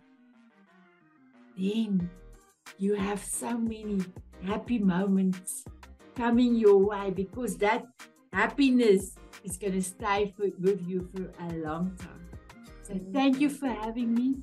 then 1.58 2.10
you 2.78 2.96
have 2.96 3.24
so 3.24 3.58
many 3.58 4.00
happy 4.46 4.80
moments 4.80 5.64
coming 6.16 6.56
your 6.56 6.78
way 6.78 7.12
because 7.12 7.58
that 7.58 7.86
happiness 8.34 9.16
is 9.44 9.58
going 9.58 9.74
to 9.74 9.82
stay 9.82 10.34
for, 10.36 10.48
with 10.60 10.82
you 10.88 11.10
for 11.14 11.32
a 11.46 11.54
long 11.58 11.96
time. 11.98 12.30
So, 12.84 13.00
thank 13.14 13.40
you 13.40 13.50
for 13.50 13.68
having 13.68 14.14
me. 14.14 14.36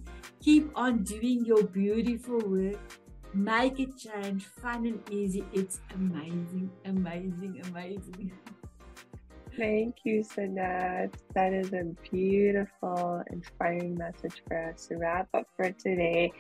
Keep 0.43 0.71
on 0.75 1.03
doing 1.03 1.45
your 1.45 1.65
beautiful 1.65 2.39
work. 2.39 2.79
Make 3.35 3.81
it 3.81 3.99
change, 3.99 4.47
fun 4.47 4.87
and 4.87 5.11
easy. 5.11 5.45
It's 5.53 5.81
amazing, 5.95 6.71
amazing, 6.85 7.63
amazing. 7.69 8.33
Thank 9.57 10.05
you, 10.05 10.23
Sanet. 10.23 11.15
That 11.35 11.55
is 11.55 11.73
a 11.73 11.85
beautiful, 12.11 13.23
inspiring 13.31 13.97
message 13.97 14.43
for 14.47 14.71
us 14.71 14.87
to 14.89 14.97
wrap 14.97 15.29
up 15.33 15.49
for 15.57 15.71
today. 15.71 16.31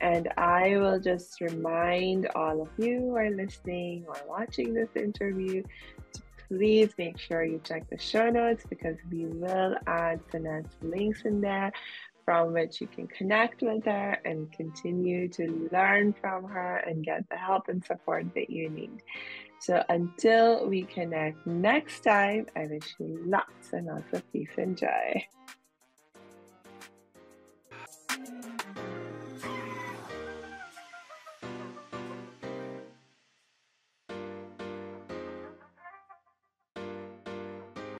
And 0.00 0.32
I 0.36 0.76
will 0.76 0.98
just 0.98 1.40
remind 1.40 2.26
all 2.34 2.62
of 2.62 2.68
you 2.76 2.98
who 2.98 3.16
are 3.16 3.30
listening 3.30 4.06
or 4.08 4.16
watching 4.26 4.74
this 4.74 4.88
interview 4.96 5.62
to 6.14 6.22
please 6.48 6.90
make 6.98 7.16
sure 7.18 7.44
you 7.44 7.60
check 7.62 7.88
the 7.90 7.98
show 7.98 8.28
notes 8.28 8.64
because 8.68 8.96
we 9.08 9.26
will 9.26 9.76
add 9.86 10.20
Sanet's 10.32 10.74
links 10.82 11.22
in 11.24 11.40
there 11.40 11.70
from 12.24 12.52
which 12.52 12.80
you 12.80 12.86
can 12.86 13.06
connect 13.06 13.62
with 13.62 13.84
her 13.84 14.18
and 14.24 14.50
continue 14.50 15.28
to 15.28 15.68
learn 15.70 16.14
from 16.20 16.44
her 16.44 16.78
and 16.78 17.04
get 17.04 17.28
the 17.30 17.36
help 17.36 17.68
and 17.68 17.84
support 17.84 18.26
that 18.34 18.50
you 18.50 18.68
need. 18.70 19.02
So 19.60 19.82
until 19.88 20.68
we 20.68 20.84
connect 20.84 21.46
next 21.46 22.00
time, 22.00 22.46
I 22.56 22.66
wish 22.66 22.94
you 22.98 23.22
lots 23.26 23.72
and 23.72 23.86
lots 23.86 24.12
of 24.12 24.30
peace 24.32 24.50
and 24.58 24.76
joy. 24.76 25.24